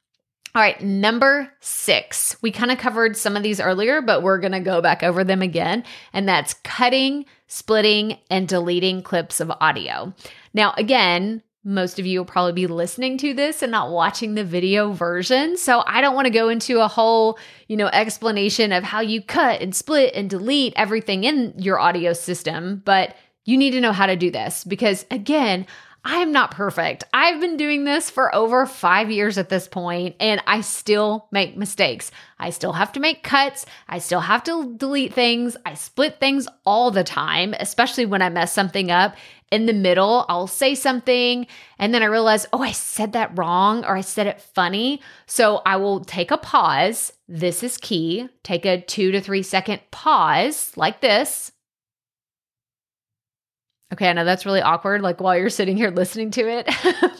All 0.54 0.62
right, 0.62 0.82
number 0.82 1.50
six. 1.62 2.36
We 2.42 2.52
kind 2.52 2.72
of 2.72 2.78
covered 2.78 3.16
some 3.16 3.38
of 3.38 3.44
these 3.44 3.62
earlier, 3.62 4.02
but 4.02 4.22
we're 4.22 4.40
going 4.40 4.52
to 4.52 4.60
go 4.60 4.82
back 4.82 5.02
over 5.02 5.24
them 5.24 5.42
again. 5.42 5.86
And 6.12 6.28
that's 6.28 6.56
cutting, 6.66 7.26
splitting, 7.48 8.18
and 8.30 8.50
deleting 8.50 9.02
clips 9.02 9.40
of 9.40 9.50
audio. 9.62 10.14
Now, 10.54 10.74
again, 10.76 11.42
most 11.64 12.00
of 12.00 12.06
you 12.06 12.20
will 12.20 12.26
probably 12.26 12.54
be 12.54 12.68
listening 12.68 13.18
to 13.20 13.34
this 13.34 13.62
and 13.62 13.72
not 13.72 13.92
watching 13.92 14.34
the 14.34 14.44
video 14.44 14.92
version. 14.92 15.58
So 15.58 15.84
I 15.86 16.02
don't 16.02 16.16
want 16.16 16.26
to 16.26 16.32
go 16.32 16.50
into 16.50 16.82
a 16.82 16.88
whole, 16.88 17.38
you 17.68 17.78
know, 17.78 17.88
explanation 17.88 18.72
of 18.72 18.84
how 18.84 19.02
you 19.02 19.22
cut 19.22 19.62
and 19.62 19.76
split 19.76 20.14
and 20.16 20.30
delete 20.30 20.74
everything 20.76 21.24
in 21.24 21.54
your 21.58 21.80
audio 21.80 22.14
system, 22.14 22.82
but 22.84 23.16
you 23.46 23.58
need 23.58 23.72
to 23.72 23.82
know 23.82 23.92
how 23.92 24.08
to 24.08 24.16
do 24.16 24.32
this 24.32 24.64
because 24.64 25.06
again, 25.12 25.68
I 26.04 26.18
am 26.18 26.32
not 26.32 26.50
perfect. 26.50 27.04
I've 27.14 27.40
been 27.40 27.58
doing 27.58 27.84
this 27.84 28.10
for 28.10 28.34
over 28.34 28.66
five 28.66 29.12
years 29.12 29.38
at 29.38 29.50
this 29.50 29.68
point, 29.68 30.16
and 30.20 30.42
I 30.48 30.62
still 30.62 31.28
make 31.32 31.56
mistakes. 31.56 32.10
I 32.40 32.50
still 32.50 32.74
have 32.74 32.92
to 32.94 33.00
make 33.00 33.24
cuts. 33.24 33.68
I 33.88 34.00
still 34.00 34.22
have 34.22 34.44
to 34.46 34.74
delete 34.78 35.14
things. 35.14 35.56
I 35.64 35.76
split 35.76 36.20
things 36.20 36.48
all 36.66 36.90
the 36.90 37.04
time, 37.04 37.54
especially 37.60 38.08
when 38.08 38.24
I 38.24 38.30
mess 38.30 38.52
something 38.52 38.90
up. 38.90 39.16
In 39.52 39.68
the 39.68 39.74
middle, 39.74 40.26
I'll 40.28 40.48
say 40.48 40.74
something, 40.74 41.46
and 41.78 41.94
then 41.94 42.02
I 42.02 42.08
realize, 42.08 42.48
oh, 42.52 42.64
I 42.64 42.72
said 42.72 43.14
that 43.14 43.38
wrong 43.38 43.86
or 43.86 43.96
I 43.96 44.02
said 44.02 44.26
it 44.26 44.42
funny. 44.42 45.02
So 45.28 45.62
I 45.66 45.76
will 45.76 46.04
take 46.04 46.32
a 46.32 46.38
pause. 46.38 47.14
This 47.28 47.62
is 47.62 47.78
key. 47.78 48.28
Take 48.42 48.66
a 48.66 48.82
two 48.82 49.12
to 49.12 49.22
three 49.22 49.44
second 49.44 49.82
pause 49.92 50.72
like 50.76 51.02
this 51.02 51.52
Okay, 53.94 54.10
I 54.10 54.14
know 54.14 54.26
that's 54.26 54.46
really 54.46 54.62
awkward, 54.62 55.02
like 55.02 55.20
while 55.20 55.38
you're 55.38 55.50
sitting 55.50 55.78
here 55.78 55.92
listening 55.92 56.32
to 56.32 56.48
it, 56.48 56.70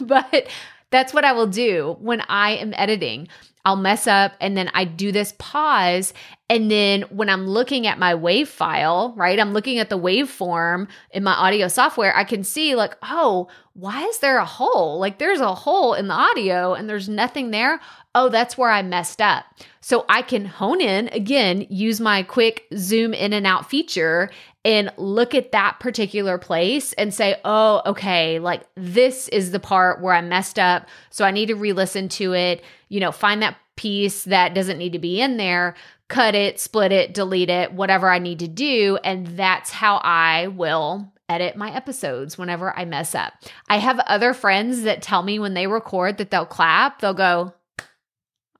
but 0.00 0.48
that's 0.90 1.12
what 1.12 1.24
I 1.24 1.32
will 1.32 1.46
do 1.46 1.96
when 2.00 2.22
I 2.22 2.52
am 2.52 2.72
editing. 2.76 3.28
I'll 3.64 3.76
mess 3.76 4.06
up 4.06 4.32
and 4.40 4.56
then 4.56 4.70
I 4.74 4.84
do 4.84 5.12
this 5.12 5.34
pause. 5.38 6.12
And 6.50 6.70
then 6.70 7.02
when 7.02 7.28
I'm 7.28 7.46
looking 7.46 7.86
at 7.86 7.98
my 7.98 8.14
wave 8.14 8.48
file, 8.48 9.14
right, 9.16 9.38
I'm 9.38 9.52
looking 9.52 9.78
at 9.78 9.88
the 9.88 9.98
waveform 9.98 10.88
in 11.12 11.22
my 11.22 11.32
audio 11.32 11.68
software, 11.68 12.14
I 12.16 12.24
can 12.24 12.42
see, 12.42 12.74
like, 12.74 12.96
oh, 13.02 13.48
why 13.74 14.02
is 14.02 14.18
there 14.18 14.38
a 14.38 14.44
hole? 14.44 14.98
Like, 14.98 15.18
there's 15.18 15.40
a 15.40 15.54
hole 15.54 15.94
in 15.94 16.08
the 16.08 16.14
audio 16.14 16.74
and 16.74 16.88
there's 16.88 17.08
nothing 17.08 17.52
there. 17.52 17.80
Oh, 18.14 18.28
that's 18.28 18.58
where 18.58 18.70
I 18.70 18.82
messed 18.82 19.22
up. 19.22 19.44
So 19.80 20.04
I 20.08 20.22
can 20.22 20.44
hone 20.44 20.80
in 20.80 21.08
again, 21.08 21.66
use 21.70 22.00
my 22.00 22.24
quick 22.24 22.66
zoom 22.76 23.14
in 23.14 23.32
and 23.32 23.46
out 23.46 23.70
feature 23.70 24.30
and 24.64 24.92
look 24.96 25.34
at 25.34 25.52
that 25.52 25.80
particular 25.80 26.38
place 26.38 26.92
and 26.94 27.12
say, 27.12 27.36
oh, 27.44 27.82
okay, 27.86 28.38
like 28.38 28.62
this 28.76 29.28
is 29.28 29.50
the 29.50 29.60
part 29.60 30.00
where 30.00 30.14
I 30.14 30.20
messed 30.20 30.58
up. 30.58 30.88
So 31.10 31.24
I 31.24 31.30
need 31.30 31.46
to 31.46 31.54
re 31.54 31.72
listen 31.72 32.08
to 32.10 32.32
it, 32.34 32.62
you 32.88 33.00
know, 33.00 33.12
find 33.12 33.42
that 33.42 33.56
piece 33.76 34.24
that 34.24 34.54
doesn't 34.54 34.78
need 34.78 34.92
to 34.92 34.98
be 34.98 35.20
in 35.20 35.36
there, 35.36 35.74
cut 36.08 36.34
it, 36.34 36.60
split 36.60 36.92
it, 36.92 37.14
delete 37.14 37.50
it, 37.50 37.72
whatever 37.72 38.08
I 38.08 38.18
need 38.18 38.38
to 38.40 38.48
do. 38.48 38.98
And 39.02 39.26
that's 39.28 39.70
how 39.70 39.96
I 40.04 40.48
will 40.48 41.12
edit 41.28 41.56
my 41.56 41.74
episodes 41.74 42.36
whenever 42.36 42.76
I 42.76 42.84
mess 42.84 43.14
up. 43.14 43.32
I 43.68 43.78
have 43.78 43.98
other 44.00 44.34
friends 44.34 44.82
that 44.82 45.02
tell 45.02 45.22
me 45.22 45.38
when 45.38 45.54
they 45.54 45.66
record 45.66 46.18
that 46.18 46.30
they'll 46.30 46.44
clap, 46.44 47.00
they'll 47.00 47.14
go, 47.14 47.54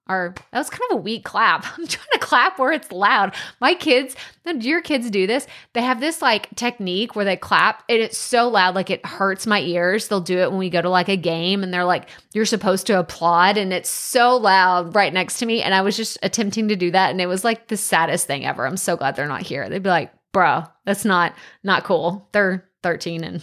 or 0.08 0.34
that 0.50 0.58
was 0.58 0.70
kind 0.70 0.82
of 0.90 0.98
a 0.98 1.00
weak 1.00 1.24
clap. 1.24 1.64
I'm 1.78 1.86
trying 1.86 2.06
to 2.12 2.18
clap 2.18 2.58
where 2.58 2.72
it's 2.72 2.90
loud. 2.90 3.34
My 3.60 3.74
kids, 3.74 4.16
do 4.44 4.68
your 4.68 4.82
kids 4.82 5.10
do 5.10 5.26
this? 5.26 5.46
They 5.72 5.82
have 5.82 6.00
this 6.00 6.20
like 6.20 6.54
technique 6.56 7.14
where 7.14 7.24
they 7.24 7.36
clap 7.36 7.84
and 7.88 7.98
it's 7.98 8.18
so 8.18 8.48
loud, 8.48 8.74
like 8.74 8.90
it 8.90 9.04
hurts 9.06 9.46
my 9.46 9.60
ears. 9.60 10.08
They'll 10.08 10.20
do 10.20 10.38
it 10.38 10.50
when 10.50 10.58
we 10.58 10.70
go 10.70 10.82
to 10.82 10.90
like 10.90 11.08
a 11.08 11.16
game 11.16 11.62
and 11.62 11.72
they're 11.72 11.84
like, 11.84 12.08
you're 12.34 12.44
supposed 12.44 12.86
to 12.88 12.98
applaud 12.98 13.56
and 13.56 13.72
it's 13.72 13.90
so 13.90 14.36
loud 14.36 14.94
right 14.94 15.12
next 15.12 15.38
to 15.38 15.46
me. 15.46 15.62
And 15.62 15.74
I 15.74 15.82
was 15.82 15.96
just 15.96 16.18
attempting 16.22 16.68
to 16.68 16.76
do 16.76 16.90
that 16.90 17.10
and 17.10 17.20
it 17.20 17.26
was 17.26 17.44
like 17.44 17.68
the 17.68 17.76
saddest 17.76 18.26
thing 18.26 18.44
ever. 18.44 18.66
I'm 18.66 18.76
so 18.76 18.96
glad 18.96 19.16
they're 19.16 19.26
not 19.28 19.42
here. 19.42 19.68
They'd 19.68 19.82
be 19.82 19.88
like, 19.88 20.12
bro, 20.32 20.64
that's 20.84 21.04
not, 21.04 21.34
not 21.62 21.84
cool. 21.84 22.28
They're 22.32 22.68
13 22.82 23.22
and 23.24 23.42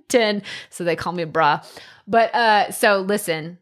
10. 0.08 0.42
So 0.70 0.84
they 0.84 0.96
call 0.96 1.12
me 1.12 1.24
bruh. 1.24 1.64
But 2.06 2.34
uh, 2.34 2.70
so 2.72 3.00
listen, 3.00 3.58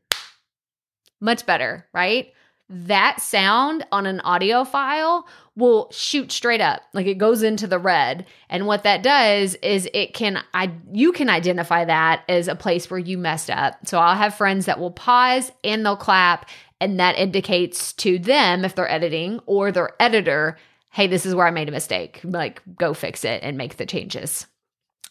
much 1.21 1.47
better, 1.47 1.87
right? 1.93 2.33
That 2.69 3.21
sound 3.21 3.85
on 3.91 4.07
an 4.07 4.21
audio 4.21 4.65
file 4.65 5.27
will 5.57 5.89
shoot 5.91 6.31
straight 6.31 6.61
up, 6.61 6.83
like 6.95 7.07
it 7.07 7.19
goes 7.19 7.43
into 7.43 7.67
the 7.67 7.79
red. 7.79 8.27
And 8.49 8.67
what 8.67 8.85
that 8.85 9.03
does 9.03 9.57
is 9.57 9.89
it 9.93 10.15
can 10.15 10.43
I 10.55 10.73
you 10.93 11.13
can 11.13 11.29
identify 11.29 11.85
that 11.85 12.23
as 12.29 12.49
a 12.49 12.55
place 12.55 12.89
where 12.89 13.01
you 13.01 13.19
messed 13.19 13.51
up. 13.51 13.87
So 13.87 13.99
I'll 13.99 14.17
have 14.17 14.35
friends 14.35 14.67
that 14.67 14.79
will 14.79 14.93
pause 14.93 15.51
and 15.65 15.85
they'll 15.85 15.97
clap 15.97 16.49
and 16.81 16.99
that 16.99 17.19
indicates 17.19 17.93
to 17.95 18.19
them 18.19 18.65
if 18.65 18.75
they're 18.75 18.91
editing 18.91 19.41
or 19.47 19.71
their 19.71 19.91
editor, 20.01 20.57
hey, 20.91 21.07
this 21.07 21.27
is 21.27 21.35
where 21.35 21.47
I 21.47 21.51
made 21.51 21.69
a 21.69 21.73
mistake. 21.73 22.21
Like 22.25 22.63
go 22.77 22.95
fix 22.95 23.25
it 23.25 23.43
and 23.43 23.59
make 23.59 23.77
the 23.77 23.87
changes. 23.87 24.47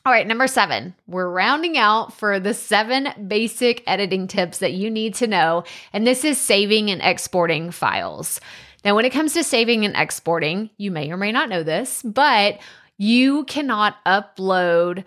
All 0.05 0.13
right, 0.13 0.25
number 0.25 0.47
seven, 0.47 0.95
we're 1.07 1.29
rounding 1.29 1.77
out 1.77 2.13
for 2.13 2.39
the 2.39 2.53
seven 2.53 3.09
basic 3.27 3.83
editing 3.85 4.27
tips 4.27 4.59
that 4.59 4.71
you 4.71 4.89
need 4.89 5.13
to 5.15 5.27
know. 5.27 5.65
And 5.91 6.07
this 6.07 6.23
is 6.23 6.39
saving 6.39 6.89
and 6.89 7.01
exporting 7.01 7.69
files. 7.69 8.39
Now, 8.85 8.95
when 8.95 9.03
it 9.03 9.12
comes 9.12 9.33
to 9.33 9.43
saving 9.43 9.83
and 9.83 9.97
exporting, 9.97 10.69
you 10.77 10.89
may 10.89 11.12
or 11.12 11.17
may 11.17 11.33
not 11.33 11.49
know 11.49 11.63
this, 11.63 12.01
but 12.01 12.59
you 12.97 13.43
cannot 13.43 13.97
upload 14.05 15.03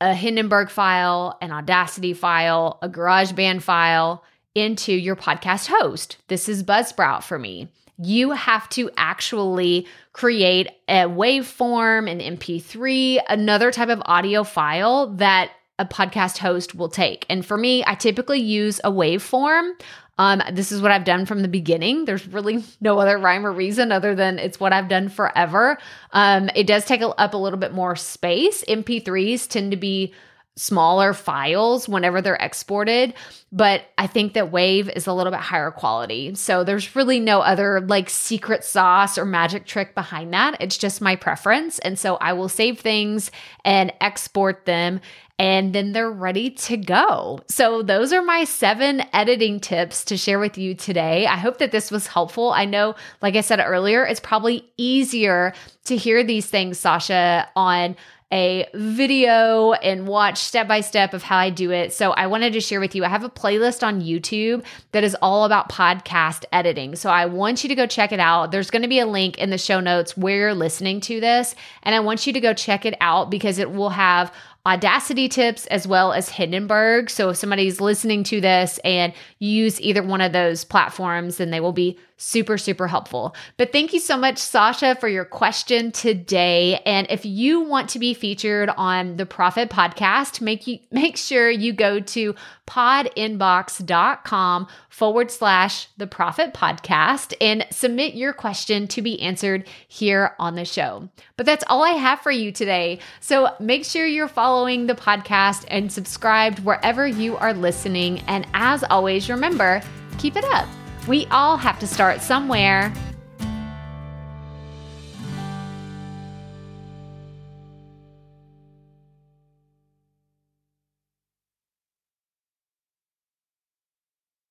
a 0.00 0.12
Hindenburg 0.12 0.70
file, 0.70 1.38
an 1.40 1.52
Audacity 1.52 2.12
file, 2.12 2.80
a 2.82 2.88
GarageBand 2.88 3.62
file 3.62 4.24
into 4.56 4.92
your 4.92 5.14
podcast 5.14 5.68
host. 5.68 6.16
This 6.26 6.48
is 6.48 6.64
Buzzsprout 6.64 7.22
for 7.22 7.38
me 7.38 7.68
you 8.04 8.32
have 8.32 8.68
to 8.70 8.90
actually 8.96 9.86
create 10.12 10.68
a 10.88 11.04
waveform, 11.04 12.10
an 12.10 12.36
MP3, 12.36 13.20
another 13.28 13.70
type 13.70 13.88
of 13.88 14.02
audio 14.06 14.44
file 14.44 15.08
that 15.14 15.50
a 15.78 15.84
podcast 15.84 16.38
host 16.38 16.74
will 16.74 16.88
take. 16.88 17.26
And 17.28 17.44
for 17.44 17.56
me, 17.56 17.82
I 17.86 17.94
typically 17.94 18.40
use 18.40 18.80
a 18.84 18.90
waveform. 18.90 19.72
Um, 20.18 20.42
this 20.52 20.70
is 20.70 20.82
what 20.82 20.90
I've 20.90 21.04
done 21.04 21.24
from 21.26 21.40
the 21.40 21.48
beginning. 21.48 22.04
There's 22.04 22.26
really 22.28 22.62
no 22.80 22.98
other 22.98 23.18
rhyme 23.18 23.46
or 23.46 23.52
reason 23.52 23.92
other 23.92 24.14
than 24.14 24.38
it's 24.38 24.60
what 24.60 24.72
I've 24.72 24.88
done 24.88 25.08
forever. 25.08 25.78
Um, 26.12 26.50
it 26.54 26.66
does 26.66 26.84
take 26.84 27.02
up 27.02 27.34
a 27.34 27.38
little 27.38 27.58
bit 27.58 27.72
more 27.72 27.96
space. 27.96 28.62
MP3s 28.68 29.48
tend 29.48 29.70
to 29.70 29.76
be 29.76 30.12
smaller 30.56 31.14
files 31.14 31.88
whenever 31.88 32.20
they're 32.20 32.34
exported, 32.34 33.14
but 33.50 33.84
I 33.96 34.06
think 34.06 34.34
that 34.34 34.52
Wave 34.52 34.90
is 34.90 35.06
a 35.06 35.12
little 35.12 35.32
bit 35.32 35.40
higher 35.40 35.70
quality. 35.70 36.34
So 36.34 36.62
there's 36.62 36.94
really 36.94 37.20
no 37.20 37.40
other 37.40 37.80
like 37.80 38.10
secret 38.10 38.62
sauce 38.62 39.16
or 39.16 39.24
magic 39.24 39.64
trick 39.64 39.94
behind 39.94 40.34
that. 40.34 40.56
It's 40.60 40.76
just 40.76 41.00
my 41.00 41.16
preference. 41.16 41.78
And 41.78 41.98
so 41.98 42.16
I 42.16 42.34
will 42.34 42.50
save 42.50 42.80
things 42.80 43.30
and 43.64 43.92
export 44.00 44.66
them 44.66 45.00
and 45.38 45.74
then 45.74 45.92
they're 45.92 46.10
ready 46.10 46.50
to 46.50 46.76
go. 46.76 47.40
So, 47.48 47.82
those 47.82 48.12
are 48.12 48.22
my 48.22 48.44
seven 48.44 49.02
editing 49.12 49.58
tips 49.58 50.04
to 50.04 50.16
share 50.16 50.38
with 50.38 50.56
you 50.56 50.74
today. 50.74 51.26
I 51.26 51.36
hope 51.36 51.58
that 51.58 51.72
this 51.72 51.90
was 51.90 52.06
helpful. 52.06 52.52
I 52.52 52.64
know, 52.64 52.94
like 53.22 53.34
I 53.34 53.40
said 53.40 53.58
earlier, 53.58 54.04
it's 54.04 54.20
probably 54.20 54.70
easier 54.76 55.52
to 55.86 55.96
hear 55.96 56.22
these 56.22 56.46
things, 56.46 56.78
Sasha, 56.78 57.48
on 57.56 57.96
a 58.32 58.66
video 58.74 59.72
and 59.72 60.08
watch 60.08 60.38
step 60.38 60.66
by 60.66 60.80
step 60.80 61.12
of 61.12 61.22
how 61.22 61.36
I 61.36 61.50
do 61.50 61.70
it. 61.70 61.92
So 61.92 62.12
I 62.12 62.26
wanted 62.26 62.54
to 62.54 62.60
share 62.60 62.80
with 62.80 62.94
you. 62.94 63.04
I 63.04 63.08
have 63.08 63.24
a 63.24 63.28
playlist 63.28 63.86
on 63.86 64.00
YouTube 64.00 64.64
that 64.92 65.04
is 65.04 65.14
all 65.20 65.44
about 65.44 65.68
podcast 65.68 66.44
editing. 66.50 66.96
So 66.96 67.10
I 67.10 67.26
want 67.26 67.62
you 67.62 67.68
to 67.68 67.74
go 67.74 67.86
check 67.86 68.10
it 68.10 68.20
out. 68.20 68.50
There's 68.50 68.70
going 68.70 68.82
to 68.82 68.88
be 68.88 69.00
a 69.00 69.06
link 69.06 69.38
in 69.38 69.50
the 69.50 69.58
show 69.58 69.80
notes 69.80 70.16
where 70.16 70.38
you're 70.38 70.54
listening 70.54 71.00
to 71.02 71.20
this. 71.20 71.54
And 71.82 71.94
I 71.94 72.00
want 72.00 72.26
you 72.26 72.32
to 72.32 72.40
go 72.40 72.54
check 72.54 72.86
it 72.86 72.94
out 73.00 73.30
because 73.30 73.58
it 73.58 73.70
will 73.70 73.90
have 73.90 74.32
Audacity 74.64 75.28
tips 75.28 75.66
as 75.66 75.88
well 75.88 76.12
as 76.12 76.28
Hindenburg. 76.28 77.10
So 77.10 77.30
if 77.30 77.36
somebody's 77.36 77.80
listening 77.80 78.22
to 78.24 78.40
this 78.40 78.78
and 78.84 79.12
use 79.40 79.80
either 79.80 80.04
one 80.04 80.20
of 80.20 80.32
those 80.32 80.64
platforms, 80.64 81.38
then 81.38 81.50
they 81.50 81.58
will 81.58 81.72
be 81.72 81.98
super, 82.22 82.56
super 82.56 82.86
helpful. 82.86 83.34
But 83.56 83.72
thank 83.72 83.92
you 83.92 83.98
so 83.98 84.16
much, 84.16 84.38
Sasha, 84.38 84.94
for 84.94 85.08
your 85.08 85.24
question 85.24 85.90
today. 85.90 86.80
And 86.86 87.06
if 87.10 87.26
you 87.26 87.60
want 87.60 87.90
to 87.90 87.98
be 87.98 88.14
featured 88.14 88.70
on 88.70 89.16
the 89.16 89.26
Profit 89.26 89.70
Podcast, 89.70 90.40
make 90.40 90.66
you 90.66 90.78
make 90.92 91.16
sure 91.16 91.50
you 91.50 91.72
go 91.72 92.00
to 92.00 92.34
podinbox.com 92.66 94.66
forward 94.88 95.30
slash 95.30 95.88
the 95.96 96.06
Profit 96.06 96.54
Podcast 96.54 97.34
and 97.40 97.66
submit 97.70 98.14
your 98.14 98.32
question 98.32 98.86
to 98.88 99.02
be 99.02 99.20
answered 99.20 99.68
here 99.88 100.34
on 100.38 100.54
the 100.54 100.64
show. 100.64 101.08
But 101.36 101.46
that's 101.46 101.64
all 101.66 101.82
I 101.82 101.90
have 101.90 102.20
for 102.20 102.30
you 102.30 102.52
today. 102.52 103.00
So 103.20 103.54
make 103.58 103.84
sure 103.84 104.06
you're 104.06 104.28
following 104.28 104.86
the 104.86 104.94
podcast 104.94 105.64
and 105.68 105.90
subscribed 105.90 106.60
wherever 106.60 107.06
you 107.06 107.36
are 107.36 107.52
listening. 107.52 108.20
And 108.28 108.46
as 108.54 108.84
always, 108.84 109.28
remember, 109.28 109.82
keep 110.18 110.36
it 110.36 110.44
up. 110.44 110.68
We 111.08 111.26
all 111.30 111.56
have 111.56 111.78
to 111.80 111.86
start 111.86 112.20
somewhere. 112.20 112.92